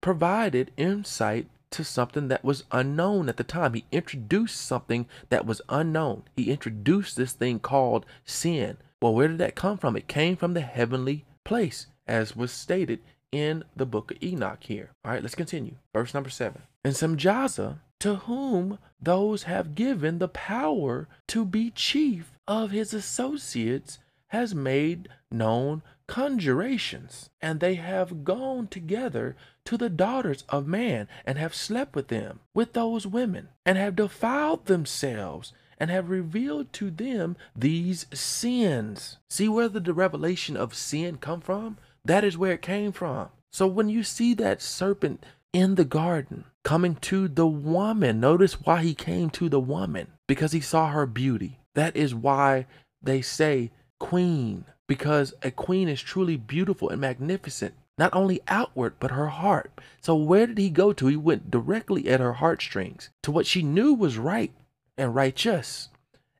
provided 0.00 0.70
insight 0.76 1.48
to 1.70 1.84
something 1.84 2.28
that 2.28 2.44
was 2.44 2.64
unknown 2.72 3.28
at 3.28 3.36
the 3.36 3.44
time. 3.44 3.74
He 3.74 3.84
introduced 3.92 4.60
something 4.60 5.06
that 5.28 5.44
was 5.44 5.60
unknown. 5.68 6.22
He 6.36 6.50
introduced 6.50 7.16
this 7.16 7.32
thing 7.32 7.58
called 7.58 8.06
sin. 8.24 8.78
Well, 9.02 9.14
where 9.14 9.28
did 9.28 9.38
that 9.38 9.54
come 9.54 9.76
from? 9.76 9.96
It 9.96 10.08
came 10.08 10.36
from 10.36 10.54
the 10.54 10.62
heavenly 10.62 11.24
place, 11.44 11.88
as 12.06 12.34
was 12.34 12.50
stated 12.50 13.00
in 13.30 13.64
the 13.74 13.84
book 13.84 14.10
of 14.10 14.22
Enoch 14.22 14.62
here. 14.62 14.90
All 15.04 15.12
right, 15.12 15.22
let's 15.22 15.34
continue. 15.34 15.74
Verse 15.92 16.14
number 16.14 16.30
seven. 16.30 16.62
And 16.84 16.94
Semjaza, 16.94 17.78
to 18.00 18.14
whom 18.14 18.78
those 19.00 19.42
have 19.42 19.74
given 19.74 20.18
the 20.18 20.28
power 20.28 21.08
to 21.28 21.44
be 21.44 21.70
chief 21.70 22.32
of 22.46 22.70
his 22.70 22.94
associates, 22.94 23.98
has 24.28 24.54
made 24.54 25.08
known 25.30 25.82
conjurations, 26.08 27.30
and 27.40 27.60
they 27.60 27.74
have 27.74 28.24
gone 28.24 28.68
together 28.68 29.36
to 29.64 29.76
the 29.76 29.90
daughters 29.90 30.44
of 30.48 30.66
man, 30.66 31.08
and 31.24 31.38
have 31.38 31.54
slept 31.54 31.94
with 31.94 32.08
them, 32.08 32.40
with 32.54 32.72
those 32.72 33.06
women, 33.06 33.48
and 33.64 33.76
have 33.76 33.96
defiled 33.96 34.66
themselves, 34.66 35.52
and 35.78 35.90
have 35.90 36.08
revealed 36.08 36.72
to 36.72 36.90
them 36.90 37.36
these 37.54 38.06
sins. 38.12 39.18
See 39.28 39.48
where 39.48 39.68
the 39.68 39.92
revelation 39.92 40.56
of 40.56 40.74
sin 40.74 41.16
come 41.18 41.40
from? 41.40 41.78
That 42.04 42.24
is 42.24 42.38
where 42.38 42.52
it 42.52 42.62
came 42.62 42.92
from. 42.92 43.28
So 43.52 43.66
when 43.66 43.88
you 43.88 44.02
see 44.02 44.34
that 44.34 44.62
serpent 44.62 45.24
in 45.52 45.74
the 45.74 45.84
garden 45.84 46.44
coming 46.62 46.96
to 46.96 47.28
the 47.28 47.46
woman, 47.46 48.20
notice 48.20 48.60
why 48.60 48.82
he 48.82 48.94
came 48.94 49.30
to 49.30 49.48
the 49.48 49.60
woman 49.60 50.08
because 50.26 50.52
he 50.52 50.60
saw 50.60 50.88
her 50.90 51.06
beauty. 51.06 51.60
That 51.74 51.96
is 51.96 52.14
why 52.14 52.66
they 53.02 53.22
say 53.22 53.70
queen 53.98 54.66
because 54.86 55.34
a 55.42 55.50
queen 55.50 55.88
is 55.88 56.00
truly 56.00 56.36
beautiful 56.36 56.88
and 56.88 57.00
magnificent, 57.00 57.74
not 57.98 58.14
only 58.14 58.40
outward, 58.48 58.94
but 59.00 59.10
her 59.10 59.28
heart. 59.28 59.80
So, 60.00 60.14
where 60.14 60.46
did 60.46 60.58
he 60.58 60.70
go 60.70 60.92
to? 60.92 61.06
He 61.06 61.16
went 61.16 61.50
directly 61.50 62.08
at 62.08 62.20
her 62.20 62.34
heartstrings, 62.34 63.10
to 63.22 63.30
what 63.30 63.46
she 63.46 63.62
knew 63.62 63.94
was 63.94 64.18
right 64.18 64.52
and 64.96 65.14
righteous. 65.14 65.88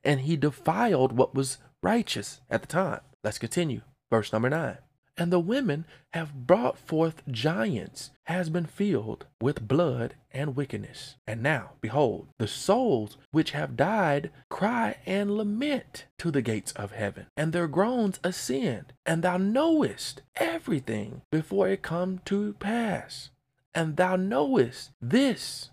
And 0.04 0.20
he 0.20 0.36
defiled 0.36 1.12
what 1.12 1.34
was 1.34 1.58
righteous 1.82 2.40
at 2.48 2.60
the 2.62 2.68
time. 2.68 3.00
Let's 3.24 3.38
continue. 3.38 3.80
Verse 4.10 4.32
number 4.32 4.48
nine 4.48 4.78
and 5.16 5.32
the 5.32 5.40
women 5.40 5.84
have 6.12 6.46
brought 6.46 6.78
forth 6.78 7.22
giants, 7.30 8.10
has 8.24 8.50
been 8.50 8.66
filled 8.66 9.26
with 9.40 9.66
blood 9.66 10.14
and 10.32 10.56
wickedness. 10.56 11.16
And 11.26 11.42
now, 11.42 11.72
behold, 11.80 12.28
the 12.38 12.48
souls 12.48 13.16
which 13.30 13.52
have 13.52 13.76
died 13.76 14.30
cry 14.50 14.96
and 15.06 15.36
lament 15.36 16.06
to 16.18 16.30
the 16.30 16.42
gates 16.42 16.72
of 16.72 16.92
heaven, 16.92 17.26
and 17.36 17.52
their 17.52 17.68
groans 17.68 18.20
ascend, 18.22 18.92
and 19.04 19.22
thou 19.22 19.36
knowest 19.36 20.22
everything 20.36 21.22
before 21.30 21.68
it 21.68 21.82
come 21.82 22.20
to 22.26 22.54
pass. 22.54 23.30
And 23.74 23.96
thou 23.96 24.16
knowest 24.16 24.90
this 25.00 25.70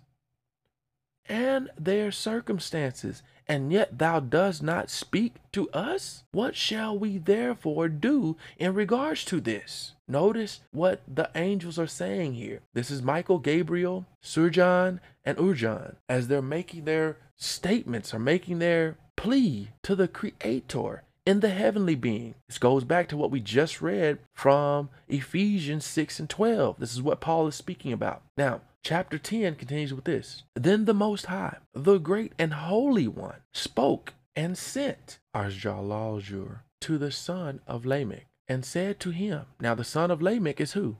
and 1.26 1.70
their 1.78 2.12
circumstances, 2.12 3.22
and 3.46 3.72
yet 3.72 3.98
thou 3.98 4.20
dost 4.20 4.62
not 4.62 4.90
speak 4.90 5.34
to 5.52 5.70
us? 5.70 6.24
What 6.32 6.56
shall 6.56 6.98
we 6.98 7.18
therefore 7.18 7.88
do 7.88 8.36
in 8.58 8.74
regards 8.74 9.24
to 9.26 9.40
this? 9.40 9.92
Notice 10.06 10.60
what 10.72 11.00
the 11.12 11.30
angels 11.34 11.78
are 11.78 11.86
saying 11.86 12.34
here. 12.34 12.60
This 12.74 12.90
is 12.90 13.02
Michael, 13.02 13.38
Gabriel, 13.38 14.06
Surjan, 14.22 15.00
and 15.24 15.38
Urjan 15.38 15.96
as 16.08 16.28
they're 16.28 16.42
making 16.42 16.84
their 16.84 17.16
statements 17.36 18.12
or 18.12 18.18
making 18.18 18.58
their 18.58 18.96
plea 19.16 19.70
to 19.82 19.94
the 19.94 20.08
Creator 20.08 21.02
in 21.26 21.40
the 21.40 21.50
heavenly 21.50 21.94
being. 21.94 22.34
This 22.46 22.58
goes 22.58 22.84
back 22.84 23.08
to 23.08 23.16
what 23.16 23.30
we 23.30 23.40
just 23.40 23.80
read 23.80 24.18
from 24.34 24.90
Ephesians 25.08 25.84
6 25.86 26.20
and 26.20 26.28
12. 26.28 26.76
This 26.78 26.92
is 26.92 27.02
what 27.02 27.20
Paul 27.20 27.46
is 27.46 27.54
speaking 27.54 27.92
about. 27.92 28.22
Now, 28.36 28.60
Chapter 28.84 29.16
10 29.16 29.54
continues 29.54 29.94
with 29.94 30.04
this 30.04 30.42
Then 30.52 30.84
the 30.84 30.92
Most 30.92 31.24
High, 31.26 31.56
the 31.72 31.96
great 31.96 32.34
and 32.38 32.52
holy 32.52 33.08
one, 33.08 33.40
spoke 33.50 34.12
and 34.36 34.58
sent 34.58 35.20
Arjalaljur 35.34 36.58
to 36.80 36.98
the 36.98 37.10
son 37.10 37.60
of 37.66 37.86
Lamech 37.86 38.26
and 38.46 38.62
said 38.62 39.00
to 39.00 39.08
him, 39.08 39.46
Now 39.58 39.74
the 39.74 39.84
son 39.84 40.10
of 40.10 40.20
Lamech 40.20 40.60
is 40.60 40.72
who? 40.72 40.98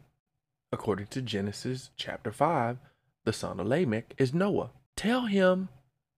According 0.72 1.08
to 1.08 1.20
Genesis 1.20 1.90
chapter 1.94 2.32
5, 2.32 2.78
the 3.24 3.34
son 3.34 3.60
of 3.60 3.66
Lamech 3.66 4.14
is 4.16 4.32
Noah. 4.32 4.70
Tell 4.96 5.26
him 5.26 5.68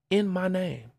in 0.08 0.28
my 0.28 0.46
name, 0.46 0.92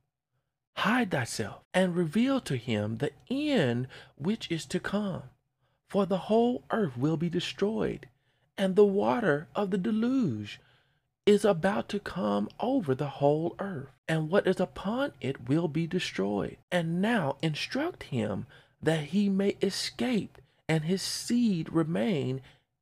hide 0.75 1.12
thyself, 1.12 1.62
and 1.73 1.95
reveal 1.95 2.41
to 2.41 2.58
him 2.58 2.97
the 2.97 3.12
end 3.30 3.88
which 4.17 4.51
is 4.51 4.65
to 4.65 4.82
come. 4.82 5.23
For 5.88 6.06
the 6.06 6.17
whole 6.27 6.65
earth 6.71 6.97
will 6.97 7.15
be 7.15 7.30
destroyed 7.30 8.10
and 8.58 8.76
the 8.76 8.86
water 8.86 9.48
of 9.56 9.72
the 9.72 9.78
deluge 9.78 10.60
is 11.26 11.43
about 11.43 11.89
to 11.89 12.00
come 12.00 12.48
over 12.60 12.96
the 12.96 13.10
whole 13.10 13.56
earth, 13.60 13.89
and 14.08 14.30
what 14.30 14.48
is 14.48 14.60
upon 14.60 15.12
it 15.20 15.50
will 15.50 15.67
be 15.67 15.86
destroyed. 15.86 16.58
And 16.72 17.02
now 17.02 17.38
instruct 17.41 18.04
him 18.04 18.46
that 18.82 19.06
he 19.06 19.28
may 19.28 19.58
escape 19.62 20.38
and 20.70 20.86
his 20.86 21.02
seed 21.02 21.72
remain 21.72 22.41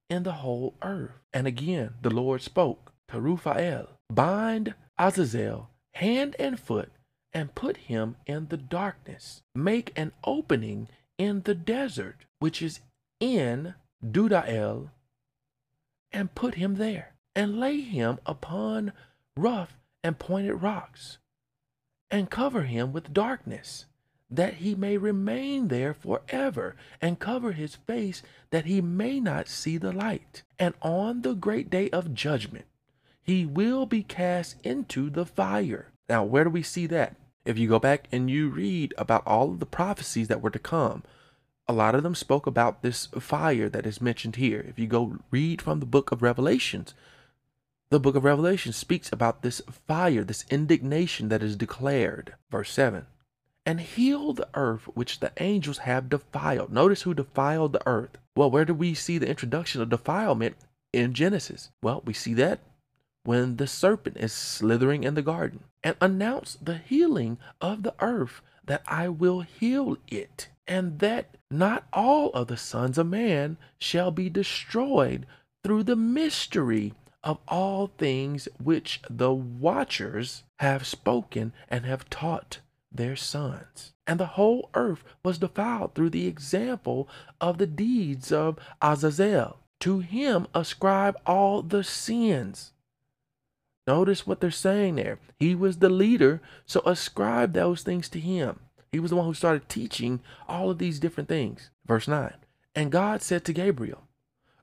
in 0.10 0.24
the 0.24 0.34
whole 0.34 0.76
earth. 0.82 1.20
And 1.34 1.48
again 1.48 1.96
the 2.02 2.10
Lord 2.10 2.42
spoke 2.42 2.94
to 3.10 3.20
Raphael, 3.20 3.90
bind 4.12 4.76
Azazel 4.98 5.70
hand 5.96 6.36
and 6.38 6.60
foot, 6.60 6.92
and 7.34 7.56
put 7.56 7.78
him 7.78 8.16
in 8.26 8.48
the 8.48 8.58
darkness. 8.58 9.42
Make 9.56 9.92
an 9.96 10.12
opening 10.24 10.88
in 11.18 11.42
the 11.42 11.56
desert, 11.56 12.26
which 12.40 12.62
is 12.62 12.82
in 13.20 13.74
Dudael 14.04 14.90
and 16.16 16.34
put 16.34 16.56
him 16.56 16.76
there, 16.76 17.14
and 17.36 17.60
lay 17.60 17.82
him 17.82 18.18
upon 18.26 18.94
rough 19.36 19.78
and 20.02 20.18
pointed 20.18 20.56
rocks, 20.56 21.18
and 22.10 22.30
cover 22.30 22.62
him 22.62 22.94
with 22.94 23.14
darkness, 23.14 23.86
that 24.32 24.56
he 24.56 24.74
may 24.74 24.98
remain 24.98 25.68
there 25.68 25.94
forever, 25.94 26.76
and 27.02 27.20
cover 27.20 27.52
his 27.52 27.76
face, 27.76 28.24
that 28.50 28.66
he 28.66 28.80
may 28.82 29.20
not 29.20 29.50
see 29.50 29.78
the 29.78 29.92
light. 29.92 30.44
And 30.58 30.74
on 30.82 31.22
the 31.22 31.36
great 31.36 31.70
day 31.70 31.90
of 31.90 32.14
judgment, 32.14 32.66
he 33.22 33.46
will 33.46 33.86
be 33.86 34.02
cast 34.02 34.56
into 34.64 35.10
the 35.10 35.26
fire. 35.26 35.92
Now, 36.08 36.24
where 36.24 36.46
do 36.46 36.50
we 36.50 36.64
see 36.64 36.88
that? 36.88 37.18
If 37.44 37.58
you 37.58 37.68
go 37.68 37.78
back 37.78 38.08
and 38.12 38.30
you 38.30 38.48
read 38.50 38.94
about 38.98 39.28
all 39.28 39.52
of 39.52 39.60
the 39.60 39.66
prophecies 39.66 40.30
that 40.30 40.42
were 40.42 40.50
to 40.50 40.60
come, 40.60 41.04
a 41.68 41.74
lot 41.74 41.96
of 41.96 42.04
them 42.04 42.16
spoke 42.16 42.46
about 42.46 42.82
this 42.82 43.08
fire 43.20 43.70
that 43.70 43.86
is 43.86 44.02
mentioned 44.02 44.36
here. 44.36 44.64
If 44.68 44.78
you 44.78 44.88
go 44.88 45.18
read 45.32 45.62
from 45.62 45.80
the 45.80 45.86
book 45.86 46.12
of 46.12 46.22
Revelations, 46.22 46.94
the 47.90 48.00
book 48.00 48.16
of 48.16 48.24
Revelation 48.24 48.74
speaks 48.74 49.12
about 49.12 49.42
this 49.42 49.62
fire, 49.88 50.24
this 50.24 50.46
indignation 50.50 51.30
that 51.30 51.44
is 51.44 51.56
declared. 51.56 52.36
Verse 52.52 52.72
7 52.72 53.06
And 53.66 53.80
heal 53.80 54.34
the 54.34 54.48
earth 54.54 54.84
which 54.94 55.20
the 55.20 55.32
angels 55.38 55.80
have 55.80 56.10
defiled. 56.10 56.72
Notice 56.72 57.04
who 57.04 57.14
defiled 57.14 57.74
the 57.74 57.88
earth. 57.88 58.18
Well, 58.36 58.52
where 58.52 58.66
do 58.66 58.74
we 58.74 58.94
see 58.94 59.18
the 59.18 59.30
introduction 59.30 59.82
of 59.82 59.90
defilement 59.90 60.56
in 60.94 61.14
Genesis? 61.14 61.72
Well, 61.82 62.02
we 62.06 62.14
see 62.14 62.34
that 62.36 62.60
when 63.24 63.58
the 63.58 63.68
serpent 63.68 64.18
is 64.18 64.34
slithering 64.34 65.04
in 65.04 65.16
the 65.16 65.22
garden 65.22 65.64
and 65.84 65.96
announce 66.00 66.58
the 66.62 66.78
healing 66.78 67.40
of 67.60 67.82
the 67.84 67.96
earth 68.00 68.42
that 68.66 68.84
I 68.88 69.10
will 69.10 69.42
heal 69.42 69.98
it 70.08 70.50
and 70.68 71.00
that 71.00 71.36
not 71.52 71.86
all 71.94 72.30
of 72.32 72.48
the 72.48 72.58
sons 72.58 72.98
of 72.98 73.08
man 73.08 73.58
shall 73.78 74.12
be 74.12 74.30
destroyed 74.30 75.26
through 75.64 75.84
the 75.84 75.96
mystery 75.96 76.94
of 77.24 77.40
all 77.48 77.88
things 77.98 78.48
which 78.62 79.02
the 79.10 79.34
watchers 79.34 80.44
have 80.60 80.86
spoken 80.86 81.54
and 81.68 81.86
have 81.86 82.10
taught 82.10 82.60
their 82.92 83.16
sons. 83.16 83.94
And 84.08 84.20
the 84.20 84.26
whole 84.28 84.70
earth 84.76 85.04
was 85.24 85.40
defiled 85.40 85.96
through 85.96 86.12
the 86.12 86.28
example 86.28 87.10
of 87.42 87.58
the 87.58 87.68
deeds 87.68 88.32
of 88.32 88.60
Azazel. 88.82 89.58
To 89.82 90.00
him 90.00 90.48
ascribe 90.54 91.18
all 91.26 91.62
the 91.62 91.84
sins. 91.84 92.72
Notice 93.88 94.26
what 94.26 94.40
they're 94.40 94.52
saying 94.52 94.96
there. 94.96 95.20
He 95.40 95.54
was 95.54 95.78
the 95.78 95.90
leader, 95.90 96.42
so 96.66 96.82
ascribe 96.86 97.54
those 97.54 97.84
things 97.84 98.10
to 98.10 98.20
him. 98.20 98.60
He 98.96 99.00
was 99.02 99.10
the 99.10 99.18
one 99.18 99.26
who 99.26 99.34
started 99.34 99.68
teaching 99.68 100.22
all 100.48 100.70
of 100.70 100.78
these 100.78 101.02
different 101.02 101.28
things. 101.28 101.70
Verse 101.86 102.08
9 102.08 102.34
And 102.76 102.94
God 102.94 103.22
said 103.22 103.44
to 103.44 103.52
Gabriel, 103.52 104.08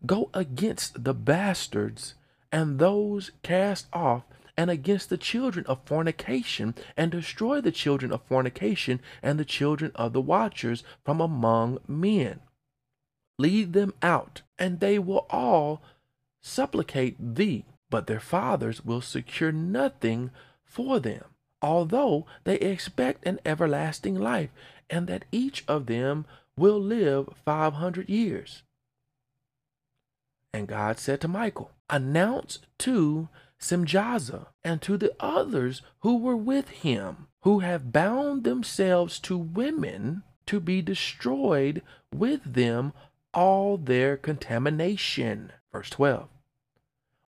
Go 0.06 0.30
against 0.32 1.04
the 1.04 1.12
bastards 1.12 2.14
and 2.50 2.78
those 2.78 3.32
cast 3.42 3.88
off, 3.92 4.22
and 4.56 4.70
against 4.70 5.10
the 5.10 5.18
children 5.18 5.66
of 5.66 5.84
fornication, 5.84 6.74
and 6.96 7.10
destroy 7.10 7.60
the 7.60 7.70
children 7.70 8.10
of 8.10 8.22
fornication 8.22 9.02
and 9.22 9.38
the 9.38 9.44
children 9.44 9.92
of 9.96 10.14
the 10.14 10.22
watchers 10.22 10.82
from 11.04 11.20
among 11.20 11.80
men. 11.86 12.40
Lead 13.38 13.74
them 13.74 13.92
out, 14.00 14.40
and 14.58 14.80
they 14.80 14.98
will 14.98 15.26
all 15.28 15.82
supplicate 16.40 17.34
thee, 17.34 17.66
but 17.90 18.06
their 18.06 18.18
fathers 18.18 18.82
will 18.82 19.02
secure 19.02 19.52
nothing 19.52 20.30
for 20.64 20.98
them 20.98 21.24
although 21.62 22.26
they 22.44 22.56
expect 22.56 23.26
an 23.26 23.38
everlasting 23.46 24.16
life, 24.16 24.50
and 24.90 25.06
that 25.06 25.24
each 25.32 25.64
of 25.68 25.86
them 25.86 26.26
will 26.56 26.80
live 26.80 27.28
500 27.44 28.08
years. 28.08 28.62
And 30.52 30.68
God 30.68 30.98
said 30.98 31.20
to 31.22 31.28
Michael, 31.28 31.70
Announce 31.88 32.58
to 32.78 33.28
Semjaza, 33.58 34.48
and 34.64 34.82
to 34.82 34.96
the 34.96 35.14
others 35.20 35.82
who 36.00 36.18
were 36.18 36.36
with 36.36 36.68
him, 36.68 37.28
who 37.42 37.60
have 37.60 37.92
bound 37.92 38.44
themselves 38.44 39.18
to 39.20 39.38
women 39.38 40.24
to 40.46 40.60
be 40.60 40.82
destroyed 40.82 41.82
with 42.12 42.40
them 42.44 42.92
all 43.32 43.76
their 43.76 44.16
contamination. 44.16 45.52
Verse 45.72 45.90
12. 45.90 46.28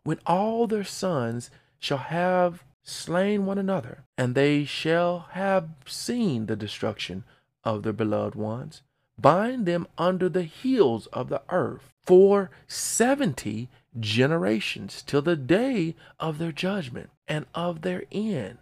When 0.05 0.19
all 0.25 0.66
their 0.66 0.85
sons 0.85 1.51
shall 1.79 1.99
have 1.99 2.64
slain 2.83 3.47
one 3.47 3.59
another, 3.59 4.05
and 4.16 4.35
they 4.35 4.64
shall 4.64 5.27
have 5.33 5.69
seen 5.87 6.47
the 6.47 6.57
destruction 6.57 7.25
of 7.64 7.83
their 7.83 7.93
beloved 7.93 8.35
ones, 8.35 8.83
bind 9.19 9.66
them 9.66 9.87
under 9.99 10.29
the 10.29 10.45
heels 10.45 11.07
of 11.09 11.29
the 11.29 11.43
earth 11.51 11.93
for 12.03 12.51
seventy 12.66 13.69
generations 13.99 15.03
till 15.03 15.23
the 15.23 15.37
day 15.37 15.95
of 16.19 16.38
their 16.38 16.53
judgment 16.53 17.11
and 17.29 17.45
of 17.55 17.83
their 17.83 18.05
end, 18.11 18.59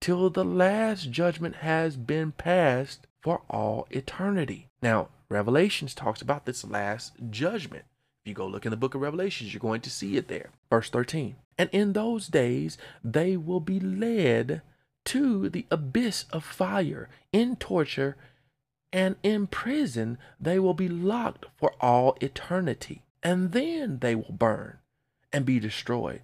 till 0.00 0.30
the 0.30 0.44
last 0.44 1.10
judgment 1.10 1.56
has 1.56 1.96
been 1.96 2.32
passed 2.32 3.06
for 3.20 3.42
all 3.50 3.86
eternity. 3.90 4.68
Now, 4.82 5.08
Revelations 5.28 5.94
talks 5.94 6.22
about 6.22 6.44
this 6.44 6.64
last 6.64 7.12
judgment. 7.30 7.84
If 8.24 8.30
you 8.30 8.34
go 8.34 8.46
look 8.46 8.64
in 8.64 8.70
the 8.70 8.76
book 8.78 8.94
of 8.94 9.02
Revelations, 9.02 9.52
you're 9.52 9.60
going 9.60 9.82
to 9.82 9.90
see 9.90 10.16
it 10.16 10.28
there. 10.28 10.48
Verse 10.70 10.88
13. 10.88 11.36
And 11.58 11.68
in 11.72 11.92
those 11.92 12.28
days 12.28 12.78
they 13.04 13.36
will 13.36 13.60
be 13.60 13.78
led 13.78 14.62
to 15.04 15.50
the 15.50 15.66
abyss 15.70 16.24
of 16.32 16.42
fire 16.42 17.10
in 17.34 17.56
torture, 17.56 18.16
and 18.90 19.16
in 19.22 19.46
prison 19.46 20.16
they 20.40 20.58
will 20.58 20.72
be 20.72 20.88
locked 20.88 21.44
for 21.58 21.74
all 21.82 22.16
eternity. 22.22 23.02
And 23.22 23.52
then 23.52 23.98
they 23.98 24.14
will 24.14 24.32
burn 24.32 24.78
and 25.30 25.44
be 25.44 25.60
destroyed. 25.60 26.22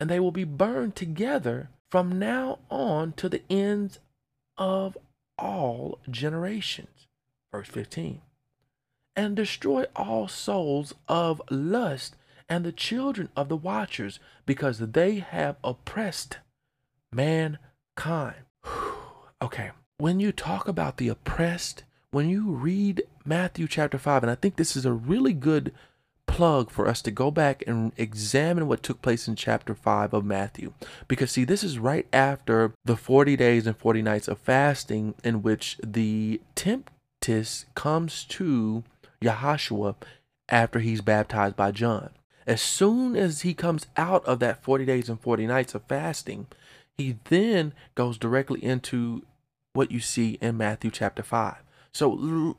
And 0.00 0.08
they 0.08 0.20
will 0.20 0.32
be 0.32 0.44
burned 0.44 0.96
together 0.96 1.68
from 1.90 2.18
now 2.18 2.60
on 2.70 3.12
to 3.12 3.28
the 3.28 3.42
ends 3.50 3.98
of 4.56 4.96
all 5.36 5.98
generations. 6.08 7.06
Verse 7.52 7.68
15. 7.68 8.22
And 9.16 9.36
destroy 9.36 9.84
all 9.94 10.28
souls 10.28 10.94
of 11.08 11.40
lust 11.50 12.16
and 12.48 12.64
the 12.64 12.72
children 12.72 13.28
of 13.36 13.48
the 13.48 13.56
watchers, 13.56 14.18
because 14.44 14.78
they 14.78 15.16
have 15.16 15.56
oppressed 15.64 16.38
mankind. 17.12 18.36
okay, 19.42 19.70
when 19.98 20.20
you 20.20 20.32
talk 20.32 20.68
about 20.68 20.96
the 20.96 21.08
oppressed, 21.08 21.84
when 22.10 22.28
you 22.28 22.50
read 22.50 23.02
Matthew 23.24 23.66
chapter 23.66 23.98
5, 23.98 24.24
and 24.24 24.30
I 24.30 24.34
think 24.34 24.56
this 24.56 24.76
is 24.76 24.84
a 24.84 24.92
really 24.92 25.32
good 25.32 25.72
plug 26.26 26.70
for 26.70 26.88
us 26.88 27.00
to 27.02 27.10
go 27.10 27.30
back 27.30 27.62
and 27.66 27.92
examine 27.96 28.66
what 28.66 28.82
took 28.82 29.00
place 29.00 29.28
in 29.28 29.36
chapter 29.36 29.74
5 29.74 30.12
of 30.12 30.24
Matthew. 30.24 30.72
Because, 31.06 31.30
see, 31.30 31.44
this 31.44 31.62
is 31.62 31.78
right 31.78 32.06
after 32.12 32.72
the 32.84 32.96
40 32.96 33.36
days 33.36 33.66
and 33.66 33.76
40 33.76 34.02
nights 34.02 34.28
of 34.28 34.38
fasting, 34.38 35.14
in 35.22 35.42
which 35.42 35.78
the 35.84 36.40
temptress 36.54 37.66
comes 37.74 38.24
to 38.24 38.82
Yahshua 39.24 39.96
after 40.48 40.78
he's 40.80 41.00
baptized 41.00 41.56
by 41.56 41.70
John. 41.70 42.10
As 42.46 42.60
soon 42.60 43.16
as 43.16 43.40
he 43.40 43.54
comes 43.54 43.86
out 43.96 44.24
of 44.26 44.38
that 44.40 44.62
40 44.62 44.84
days 44.84 45.08
and 45.08 45.20
40 45.20 45.46
nights 45.46 45.74
of 45.74 45.84
fasting, 45.84 46.46
he 46.96 47.16
then 47.24 47.72
goes 47.94 48.18
directly 48.18 48.62
into 48.62 49.22
what 49.72 49.90
you 49.90 50.00
see 50.00 50.38
in 50.40 50.56
Matthew 50.56 50.90
chapter 50.90 51.22
5. 51.22 51.56
So, 51.92 52.56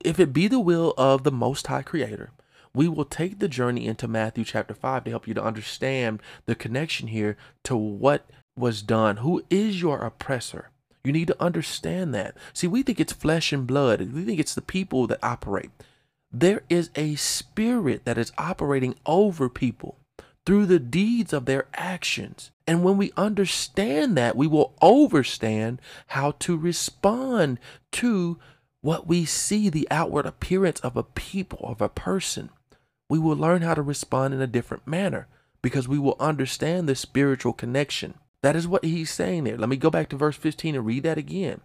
if 0.00 0.20
it 0.20 0.32
be 0.32 0.48
the 0.48 0.60
will 0.60 0.94
of 0.98 1.24
the 1.24 1.32
Most 1.32 1.66
High 1.68 1.82
Creator, 1.82 2.30
we 2.74 2.88
will 2.88 3.04
take 3.04 3.38
the 3.38 3.48
journey 3.48 3.86
into 3.86 4.06
Matthew 4.06 4.44
chapter 4.44 4.74
5 4.74 5.04
to 5.04 5.10
help 5.10 5.26
you 5.26 5.34
to 5.34 5.42
understand 5.42 6.20
the 6.46 6.54
connection 6.54 7.08
here 7.08 7.36
to 7.64 7.76
what 7.76 8.28
was 8.56 8.82
done. 8.82 9.18
Who 9.18 9.42
is 9.50 9.80
your 9.80 9.98
oppressor? 9.98 10.70
You 11.04 11.12
need 11.12 11.28
to 11.28 11.42
understand 11.42 12.14
that. 12.14 12.36
See, 12.52 12.66
we 12.66 12.82
think 12.82 13.00
it's 13.00 13.12
flesh 13.12 13.52
and 13.52 13.66
blood, 13.66 14.00
we 14.12 14.24
think 14.24 14.40
it's 14.40 14.54
the 14.54 14.62
people 14.62 15.06
that 15.08 15.18
operate. 15.22 15.70
There 16.32 16.62
is 16.68 16.90
a 16.94 17.16
spirit 17.16 18.04
that 18.04 18.18
is 18.18 18.32
operating 18.38 18.94
over 19.04 19.48
people 19.48 19.98
through 20.46 20.66
the 20.66 20.78
deeds 20.78 21.32
of 21.32 21.44
their 21.44 21.66
actions. 21.74 22.50
And 22.66 22.84
when 22.84 22.96
we 22.96 23.12
understand 23.16 24.16
that, 24.16 24.36
we 24.36 24.46
will 24.46 24.74
understand 24.80 25.80
how 26.08 26.32
to 26.40 26.56
respond 26.56 27.58
to 27.92 28.38
what 28.80 29.06
we 29.06 29.24
see 29.24 29.68
the 29.68 29.88
outward 29.90 30.26
appearance 30.26 30.80
of 30.80 30.96
a 30.96 31.02
people, 31.02 31.60
of 31.64 31.80
a 31.80 31.88
person. 31.88 32.50
We 33.08 33.18
will 33.18 33.36
learn 33.36 33.62
how 33.62 33.74
to 33.74 33.82
respond 33.82 34.34
in 34.34 34.40
a 34.40 34.46
different 34.46 34.86
manner 34.86 35.26
because 35.62 35.88
we 35.88 35.98
will 35.98 36.16
understand 36.20 36.88
the 36.88 36.94
spiritual 36.94 37.52
connection. 37.52 38.14
That 38.42 38.56
is 38.56 38.66
what 38.66 38.84
he's 38.84 39.10
saying 39.10 39.44
there. 39.44 39.58
Let 39.58 39.68
me 39.68 39.76
go 39.76 39.90
back 39.90 40.08
to 40.10 40.16
verse 40.16 40.36
15 40.36 40.74
and 40.74 40.86
read 40.86 41.02
that 41.02 41.18
again. 41.18 41.60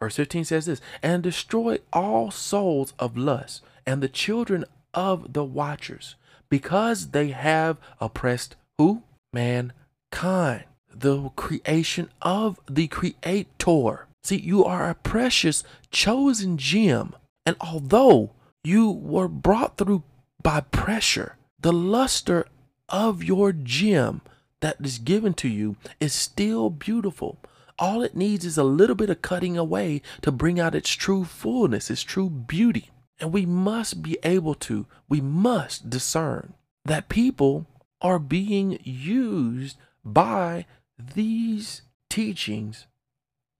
Verse 0.00 0.16
15 0.16 0.44
says 0.44 0.66
this 0.66 0.80
And 1.02 1.22
destroy 1.22 1.78
all 1.92 2.30
souls 2.30 2.94
of 2.98 3.16
lust 3.16 3.62
and 3.86 4.02
the 4.02 4.08
children 4.08 4.64
of 4.94 5.32
the 5.32 5.44
watchers, 5.44 6.14
because 6.48 7.08
they 7.08 7.28
have 7.28 7.76
oppressed 8.00 8.56
who? 8.78 9.02
Mankind, 9.32 10.64
the 10.94 11.28
creation 11.30 12.10
of 12.22 12.58
the 12.68 12.86
Creator. 12.86 14.06
See, 14.22 14.36
you 14.36 14.64
are 14.64 14.90
a 14.90 14.94
precious, 14.94 15.64
chosen 15.90 16.56
gem. 16.56 17.14
And 17.44 17.56
although 17.60 18.30
you 18.64 18.90
were 18.90 19.28
brought 19.28 19.76
through 19.76 20.02
by 20.42 20.60
pressure, 20.60 21.36
the 21.60 21.72
luster 21.72 22.46
of 22.88 23.22
your 23.22 23.52
gem 23.52 24.22
that 24.60 24.76
is 24.82 24.98
given 24.98 25.34
to 25.34 25.48
you 25.48 25.76
is 26.00 26.12
still 26.12 26.70
beautiful. 26.70 27.38
All 27.78 28.02
it 28.02 28.16
needs 28.16 28.44
is 28.44 28.58
a 28.58 28.64
little 28.64 28.96
bit 28.96 29.10
of 29.10 29.22
cutting 29.22 29.56
away 29.56 30.02
to 30.22 30.32
bring 30.32 30.58
out 30.58 30.74
its 30.74 30.90
true 30.90 31.24
fullness, 31.24 31.90
its 31.90 32.02
true 32.02 32.28
beauty. 32.28 32.90
And 33.20 33.32
we 33.32 33.46
must 33.46 34.02
be 34.02 34.18
able 34.22 34.54
to, 34.54 34.86
we 35.08 35.20
must 35.20 35.90
discern 35.90 36.54
that 36.84 37.08
people 37.08 37.66
are 38.00 38.18
being 38.18 38.78
used 38.82 39.76
by 40.04 40.66
these 40.98 41.82
teachings 42.08 42.86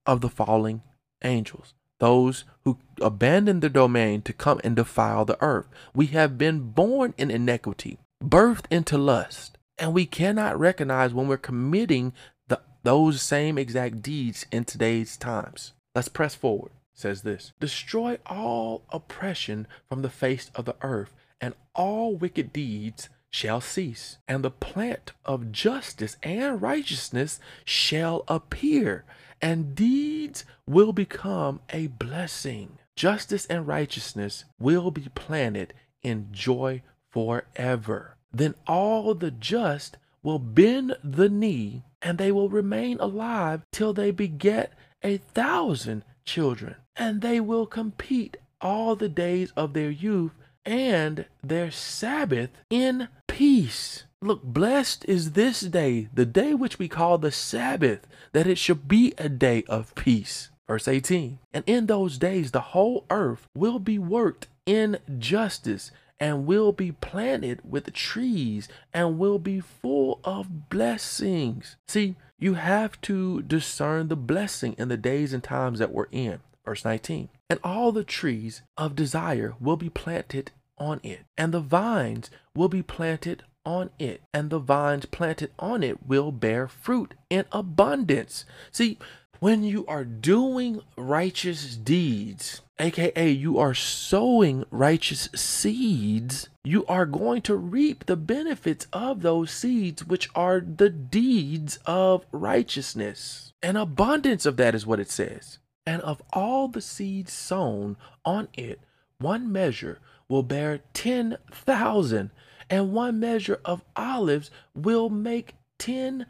of 0.07 0.21
the 0.21 0.29
falling 0.29 0.83
angels, 1.23 1.75
those 1.99 2.45
who 2.65 2.79
abandon 3.01 3.61
their 3.61 3.71
domain 3.71 4.23
to 4.23 4.33
come 4.33 4.61
and 4.65 4.75
defile 4.77 5.25
the 5.25 5.41
earth. 5.43 5.67
We 5.95 6.07
have 6.07 6.39
been 6.39 6.71
born 6.71 7.15
in 7.19 7.31
iniquity, 7.31 7.99
birthed 8.23 8.67
into 8.71 8.97
lust, 8.97 9.58
and 9.79 9.93
we 9.93 10.07
cannot 10.07 10.59
recognize 10.59 11.14
when 11.14 11.29
we're 11.29 11.37
committing 11.37 12.12
the, 12.49 12.61
those 12.83 13.23
same 13.23 13.59
exact 13.59 14.03
deeds 14.03 14.47
in 14.51 14.64
today's 14.64 15.17
times. 15.17 15.73
Let's 15.95 16.09
press 16.09 16.35
forward 16.35 16.71
says 16.99 17.23
this 17.23 17.53
Destroy 17.61 18.19
all 18.27 18.83
oppression 18.91 19.67
from 19.88 20.03
the 20.03 20.11
face 20.11 20.51
of 20.55 20.64
the 20.64 20.77
earth, 20.83 21.14
and 21.41 21.55
all 21.75 22.14
wicked 22.17 22.53
deeds 22.53 23.09
shall 23.31 23.61
cease, 23.61 24.19
and 24.27 24.43
the 24.43 24.51
plant 24.51 25.12
of 25.25 25.53
justice 25.53 26.17
and 26.23 26.61
righteousness 26.61 27.38
shall 27.64 28.25
appear, 28.27 29.05
and 29.41 29.75
deeds 29.75 30.45
will 30.67 30.93
become 30.93 31.61
a 31.71 31.87
blessing. 31.87 32.79
Justice 32.97 33.47
and 33.47 33.67
righteousness 33.67 34.45
will 34.59 34.91
be 34.91 35.09
planted 35.14 35.73
in 36.03 36.29
joy 36.33 36.83
forever. 37.12 38.17
Then 38.33 38.55
all 38.67 39.14
the 39.14 39.31
just 39.31 39.97
will 40.23 40.38
bend 40.38 40.97
the 41.03 41.29
knee, 41.29 41.85
and 42.03 42.19
they 42.19 42.33
will 42.33 42.49
remain 42.49 42.99
alive 43.01 43.62
till 43.73 43.93
they 43.93 44.11
beget 44.11 44.73
a 45.03 45.19
thousand 45.19 46.05
children 46.25 46.77
and 46.97 47.23
they 47.23 47.41
will 47.41 47.67
compete 47.67 48.37
all 48.61 48.97
the 48.97 49.09
days 49.09 49.53
of 49.57 49.73
their 49.73 49.91
youth 49.91 50.33
and 50.64 51.25
their 51.43 51.71
Sabbath 51.71 52.51
in 52.69 53.09
peace. 53.27 54.05
Look, 54.21 54.43
blessed 54.43 55.05
is 55.07 55.33
this 55.33 55.61
day, 55.61 56.09
the 56.12 56.27
day 56.27 56.53
which 56.53 56.79
we 56.79 56.88
call 56.88 57.19
the 57.19 57.31
Sabbath, 57.31 58.07
that 58.33 58.49
it 58.49 58.59
should 58.59 58.88
be 58.88 59.14
a 59.17 59.29
day 59.29 59.62
of 59.69 59.95
peace. 59.95 60.51
Verse 60.67 60.88
18 60.88 61.38
And 61.55 61.64
in 61.67 61.87
those 61.87 62.19
days 62.19 62.51
the 62.51 62.61
whole 62.61 63.07
earth 63.11 63.47
will 63.57 63.79
be 63.79 63.99
worked 63.99 64.49
in 64.67 64.99
justice 65.19 65.91
and 66.21 66.47
will 66.47 66.73
be 66.73 66.93
planted 66.93 67.61
with 67.65 67.93
trees 67.93 68.69
and 68.93 69.19
will 69.19 69.39
be 69.39 69.61
full 69.61 70.21
of 70.25 70.69
blessings. 70.69 71.77
See, 71.87 72.17
you 72.39 72.55
have 72.55 73.01
to 73.03 73.43
discern 73.43 74.09
the 74.09 74.17
blessing 74.17 74.75
in 74.79 74.89
the 74.89 74.97
days 74.97 75.33
and 75.33 75.43
times 75.43 75.79
that 75.79 75.93
we're 75.93 76.07
in. 76.13 76.41
Verse 76.65 76.85
19 76.85 77.29
And 77.51 77.61
all 77.65 77.93
the 77.93 78.05
trees 78.05 78.63
of 78.77 78.95
desire 78.95 79.55
will 79.61 79.77
be 79.77 79.91
planted 79.91 80.53
on 80.77 81.01
it, 81.03 81.21
and 81.37 81.53
the 81.53 81.61
vines 81.61 82.31
will 82.55 82.69
be 82.69 82.83
planted 82.83 83.43
on 83.65 83.91
it, 83.99 84.23
and 84.33 84.51
the 84.51 84.59
vines 84.59 85.07
planted 85.07 85.51
on 85.59 85.83
it 85.83 86.07
will 86.07 86.33
bear 86.33 86.69
fruit 86.69 87.15
in 87.29 87.45
abundance. 87.53 88.45
See, 88.71 88.99
When 89.40 89.62
you 89.62 89.87
are 89.87 90.05
doing 90.05 90.81
righteous 90.96 91.77
deeds, 91.77 92.61
aka 92.81 93.31
you 93.31 93.57
are 93.57 93.72
sowing 93.72 94.64
righteous 94.72 95.29
seeds, 95.33 96.48
you 96.64 96.85
are 96.87 97.07
going 97.07 97.42
to 97.42 97.55
reap 97.55 98.07
the 98.07 98.16
benefits 98.16 98.88
of 98.92 99.22
those 99.22 99.53
seeds, 99.53 100.05
which 100.05 100.29
are 100.35 100.61
the 100.61 100.90
deeds 100.90 101.79
of 101.87 102.27
righteousness. 102.33 103.53
An 103.62 103.77
abundance 103.77 104.44
of 104.44 104.57
that 104.57 104.74
is 104.74 104.85
what 104.85 104.98
it 104.98 105.09
says. 105.09 105.59
And 105.87 106.03
of 106.03 106.20
all 106.33 106.66
the 106.66 106.81
seeds 106.81 107.33
sown 107.33 107.96
on 108.24 108.48
it, 108.55 108.81
one 109.20 109.53
measure 109.53 110.01
will 110.29 110.42
bear 110.42 110.81
10,000, 110.94 112.31
and 112.68 112.92
one 112.92 113.20
measure 113.20 113.61
of 113.64 113.85
olives 113.94 114.51
will 114.74 115.09
make 115.09 115.55
10 115.79 116.27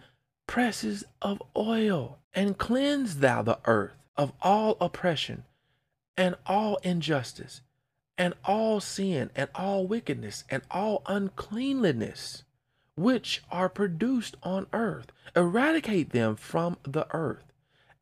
presses 0.46 1.04
of 1.22 1.42
oil. 1.56 2.18
And 2.38 2.57
cleanse 2.57 3.16
thou 3.16 3.42
the 3.42 3.59
earth 3.64 3.96
of 4.16 4.33
all 4.40 4.77
oppression, 4.81 5.42
and 6.16 6.37
all 6.46 6.77
injustice, 6.85 7.62
and 8.16 8.33
all 8.44 8.79
sin, 8.79 9.31
and 9.35 9.51
all 9.57 9.88
wickedness, 9.88 10.44
and 10.48 10.62
all 10.70 11.03
uncleanliness, 11.07 12.44
which 12.94 13.42
are 13.51 13.68
produced 13.68 14.37
on 14.44 14.68
earth. 14.72 15.11
Eradicate 15.35 16.11
them 16.11 16.37
from 16.37 16.77
the 16.85 17.12
earth, 17.12 17.53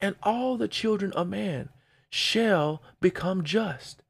and 0.03 0.17
all 0.23 0.59
the 0.59 0.69
children 0.69 1.13
of 1.13 1.29
man 1.29 1.71
shall 2.11 2.83
become 3.01 3.43
just 3.43 4.03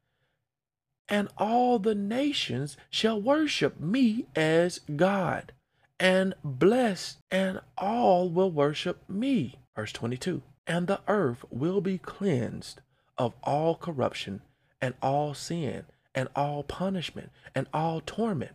and 1.07 1.29
all 1.37 1.79
the 1.79 1.95
nations 1.95 2.75
shall 2.89 3.21
worship 3.21 3.79
me 3.79 4.25
as 4.35 4.79
God, 4.79 5.53
and 5.97 6.33
blessed, 6.43 7.19
and 7.31 7.61
all 7.77 8.29
will 8.29 8.51
worship 8.51 9.09
me. 9.09 9.55
Verse 9.77 9.91
22 9.91 10.41
And 10.65 10.87
the 10.87 11.01
earth 11.07 11.45
will 11.51 11.81
be 11.81 11.99
cleansed 11.99 12.81
of 13.15 13.35
all 13.43 13.75
corruption, 13.75 14.41
and 14.81 14.95
all 15.03 15.35
sin, 15.35 15.85
and 16.15 16.29
all 16.35 16.63
punishment, 16.63 17.29
and 17.53 17.67
all 17.71 18.01
torment. 18.01 18.53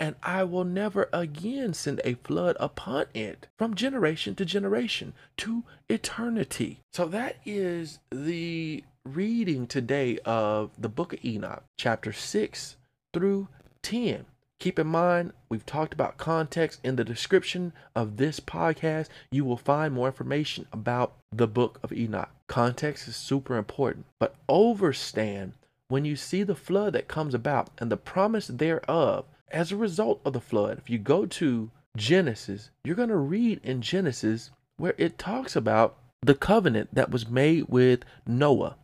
And 0.00 0.16
I 0.20 0.42
will 0.42 0.64
never 0.64 1.08
again 1.12 1.74
send 1.74 2.00
a 2.02 2.14
flood 2.24 2.56
upon 2.58 3.06
it 3.14 3.46
from 3.56 3.76
generation 3.76 4.34
to 4.34 4.44
generation 4.44 5.12
to 5.38 5.62
eternity. 5.88 6.80
So 6.92 7.06
that 7.06 7.36
is 7.46 8.00
the 8.10 8.82
reading 9.04 9.68
today 9.68 10.18
of 10.24 10.70
the 10.76 10.88
book 10.88 11.12
of 11.12 11.24
Enoch, 11.24 11.62
chapter 11.76 12.12
6 12.12 12.76
through 13.12 13.46
10. 13.82 14.26
Keep 14.58 14.78
in 14.78 14.86
mind, 14.86 15.32
we've 15.48 15.64
talked 15.64 15.94
about 15.94 16.18
context 16.18 16.80
in 16.82 16.96
the 16.96 17.04
description 17.04 17.72
of 17.94 18.16
this 18.16 18.40
podcast. 18.40 19.08
You 19.30 19.44
will 19.44 19.56
find 19.56 19.94
more 19.94 20.08
information 20.08 20.66
about 20.72 21.14
the 21.32 21.46
book 21.46 21.78
of 21.82 21.92
Enoch. 21.92 22.30
Context 22.48 23.06
is 23.06 23.16
super 23.16 23.56
important, 23.56 24.06
but 24.18 24.34
overstand 24.48 25.52
when 25.88 26.04
you 26.04 26.16
see 26.16 26.42
the 26.42 26.54
flood 26.54 26.92
that 26.94 27.08
comes 27.08 27.34
about 27.34 27.70
and 27.78 27.90
the 27.90 27.96
promise 27.96 28.48
thereof 28.48 29.24
as 29.50 29.70
a 29.70 29.76
result 29.76 30.20
of 30.24 30.32
the 30.32 30.40
flood. 30.40 30.78
If 30.78 30.90
you 30.90 30.98
go 30.98 31.24
to 31.26 31.70
Genesis, 31.96 32.70
you're 32.84 32.96
going 32.96 33.08
to 33.08 33.16
read 33.16 33.60
in 33.62 33.80
Genesis 33.80 34.50
where 34.76 34.94
it 34.98 35.18
talks 35.18 35.54
about 35.54 35.98
the 36.20 36.34
covenant 36.34 36.94
that 36.94 37.10
was 37.10 37.28
made 37.28 37.66
with 37.68 38.00
Noah 38.26 38.76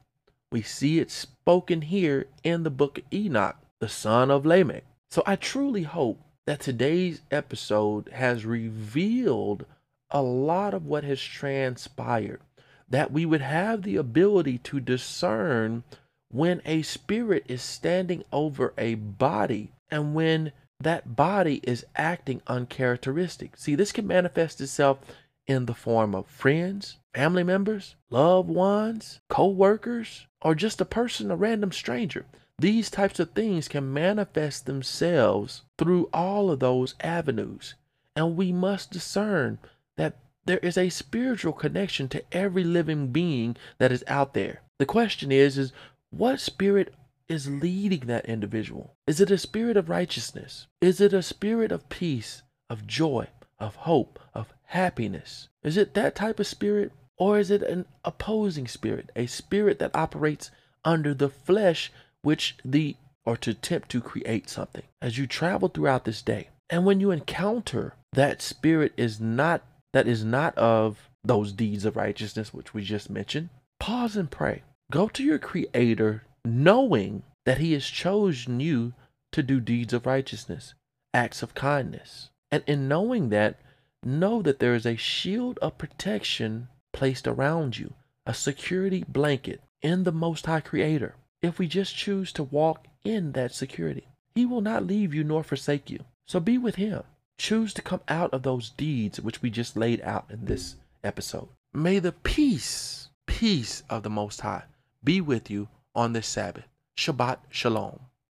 we 0.55 0.63
see 0.63 1.01
it 1.01 1.11
spoken 1.11 1.83
here 1.83 2.29
in 2.45 2.63
the 2.63 2.71
book 2.71 2.99
of 2.99 3.05
Enoch, 3.13 3.57
the 3.81 3.89
son 3.89 4.31
of 4.31 4.47
Lamech. 4.47 4.85
So 5.15 5.23
I 5.27 5.37
truly 5.37 5.85
hope 5.85 6.21
that 6.45 6.59
today's 6.59 7.21
episode 7.31 8.09
has 8.09 8.45
revealed 8.45 9.65
a 10.11 10.21
lot 10.21 10.75
of 10.75 10.87
what 10.87 11.05
has 11.05 11.23
transpired, 11.23 12.41
that 12.89 13.13
we 13.13 13.25
would 13.25 13.41
have 13.41 13.83
the 13.83 13.95
ability 13.95 14.59
to 14.59 14.81
discern 14.81 15.85
when 16.33 16.61
a 16.65 16.83
spirit 16.83 17.45
is 17.47 17.63
standing 17.63 18.25
over 18.33 18.75
a 18.77 18.97
body 18.97 19.71
and 19.89 20.17
when 20.17 20.51
that 20.81 21.15
body 21.15 21.61
is 21.63 21.87
acting 21.95 22.43
uncharacteristic. 22.49 23.57
See, 23.57 23.77
this 23.77 23.93
can 23.93 24.09
manifest 24.09 24.61
itself 24.61 24.99
in 25.47 25.67
the 25.67 25.75
form 25.75 26.17
of 26.17 26.27
friends, 26.27 26.97
family 27.15 27.45
members, 27.45 27.95
loved 28.11 28.49
ones, 28.49 29.21
co 29.29 29.47
workers, 29.47 30.27
or 30.43 30.57
just 30.57 30.81
a 30.81 30.85
person, 30.85 31.31
a 31.31 31.37
random 31.37 31.71
stranger. 31.71 32.27
These 32.59 32.91
types 32.91 33.19
of 33.19 33.33
things 33.33 33.69
can 33.69 33.93
manifest 33.93 34.67
themselves 34.67 35.63
through 35.77 36.09
all 36.13 36.51
of 36.51 36.61
those 36.61 36.95
avenues. 37.01 37.75
And 38.15 38.37
we 38.37 38.53
must 38.53 38.93
discern 38.93 39.59
that 39.97 40.19
there 40.47 40.59
is 40.59 40.79
a 40.79 40.89
spiritual 40.89 41.53
connection 41.53 42.09
to 42.11 42.23
every 42.33 42.65
living 42.65 43.09
being 43.09 43.57
that 43.79 43.91
is 43.91 44.05
out 44.07 44.35
there. 44.35 44.63
The 44.79 44.87
question 44.87 45.33
is, 45.33 45.59
is 45.59 45.73
what 46.11 46.39
spirit 46.39 46.95
is 47.29 47.49
leading 47.51 48.07
that 48.07 48.27
individual? 48.27 48.95
Is 49.07 49.21
it 49.21 49.31
a 49.31 49.39
spirit 49.39 49.77
of 49.77 49.89
righteousness? 49.89 50.67
Is 50.81 51.01
it 51.01 51.13
a 51.13 51.23
spirit 51.23 51.73
of 51.73 51.89
peace, 51.89 52.43
of 52.71 52.87
joy, 52.87 53.29
of 53.59 53.75
hope, 53.77 54.21
of 54.33 54.53
happiness? 54.65 55.49
Is 55.63 55.77
it 55.77 55.95
that 55.95 56.15
type 56.15 56.39
of 56.39 56.47
spirit? 56.47 56.93
Or 57.17 57.39
is 57.39 57.51
it 57.51 57.63
an 57.63 57.87
opposing 58.05 58.67
spirit, 58.67 59.11
a 59.17 59.27
spirit 59.27 59.79
that 59.79 59.95
operates 59.95 60.51
under 60.85 61.15
the 61.15 61.29
flesh, 61.29 61.93
which 62.25 62.57
the 62.65 62.97
or 63.25 63.37
to 63.39 63.51
attempt 63.51 63.91
to 63.91 64.01
create 64.01 64.49
something 64.49 64.85
as 65.01 65.19
you 65.19 65.27
travel 65.27 65.69
throughout 65.69 66.05
this 66.05 66.23
day? 66.23 66.49
And 66.71 66.85
when 66.85 67.01
you 67.01 67.11
encounter 67.11 67.95
that 68.13 68.43
spirit 68.43 68.93
is 68.97 69.21
not 69.21 69.63
that 69.93 70.09
is 70.09 70.25
not 70.25 70.57
of 70.59 71.09
those 71.23 71.53
deeds 71.53 71.85
of 71.85 71.97
righteousness 71.97 72.53
which 72.53 72.75
we 72.75 72.83
just 72.83 73.09
mentioned, 73.09 73.49
pause 73.79 74.17
and 74.17 74.31
pray. 74.31 74.63
Go 74.91 75.09
to 75.09 75.23
your 75.23 75.39
creator 75.39 76.25
knowing 76.45 77.23
that 77.47 77.59
he 77.59 77.73
has 77.73 77.87
chosen 77.87 78.61
you 78.61 78.93
to 79.33 79.43
do 79.43 79.61
deeds 79.61 79.93
of 79.93 80.07
righteousness, 80.07 80.75
acts 81.13 81.43
of 81.43 81.55
kindness. 81.55 82.31
And 82.51 82.63
in 82.67 82.89
knowing 82.89 83.31
that, 83.31 83.59
know 84.05 84.43
that 84.43 84.59
there 84.59 84.75
is 84.75 84.87
a 84.87 84.97
shield 84.97 85.59
of 85.61 85.79
protection 85.79 86.69
placed 86.93 87.27
around 87.27 87.79
you, 87.79 87.95
a 88.27 88.35
security 88.35 89.05
blanket 89.09 89.61
in 89.83 90.05
the 90.05 90.13
Most 90.13 90.47
High 90.47 90.61
Creator. 90.61 91.15
If 91.45 91.59
we 91.59 91.67
just 91.67 91.95
choose 91.95 92.33
to 92.33 92.43
walk 92.43 92.87
in 93.05 93.33
that 93.33 93.53
security, 93.53 94.09
He 94.35 94.47
will 94.47 94.63
not 94.63 94.87
leave 94.87 95.13
you 95.13 95.23
nor 95.23 95.45
forsake 95.45 95.91
you. 95.91 95.99
So 96.25 96.41
be 96.41 96.57
with 96.57 96.77
Him. 96.77 97.03
Choose 97.37 97.75
to 97.75 97.83
come 97.83 98.01
out 98.09 98.33
of 98.33 98.45
those 98.45 98.71
deeds 98.71 99.21
which 99.21 99.43
we 99.43 99.51
just 99.51 99.77
laid 99.77 100.01
out 100.01 100.25
in 100.31 100.47
this 100.47 100.77
episode. 101.03 101.49
May 101.75 101.99
the 101.99 102.13
peace, 102.13 103.11
peace 103.27 103.83
of 103.91 104.05
the 104.05 104.09
Most 104.09 104.41
High 104.41 104.63
be 105.05 105.21
with 105.21 105.51
you 105.51 105.69
on 105.95 106.15
this 106.15 106.29
Sabbath. 106.29 106.65
Shabbat 106.97 107.37
Shalom. 107.51 108.01